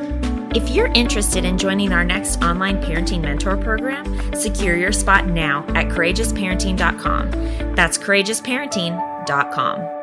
If 0.55 0.71
you're 0.71 0.93
interested 0.95 1.45
in 1.45 1.59
joining 1.59 1.93
our 1.93 2.05
next 2.05 2.43
online 2.43 2.83
parenting 2.83 3.21
mentor 3.21 3.57
program, 3.57 4.35
secure 4.35 4.77
your 4.77 4.93
spot 4.93 5.27
now 5.27 5.65
at 5.69 5.89
courageousparenting.com. 5.89 7.31
That's 7.75 7.99
courageousparenting.com. 7.99 9.98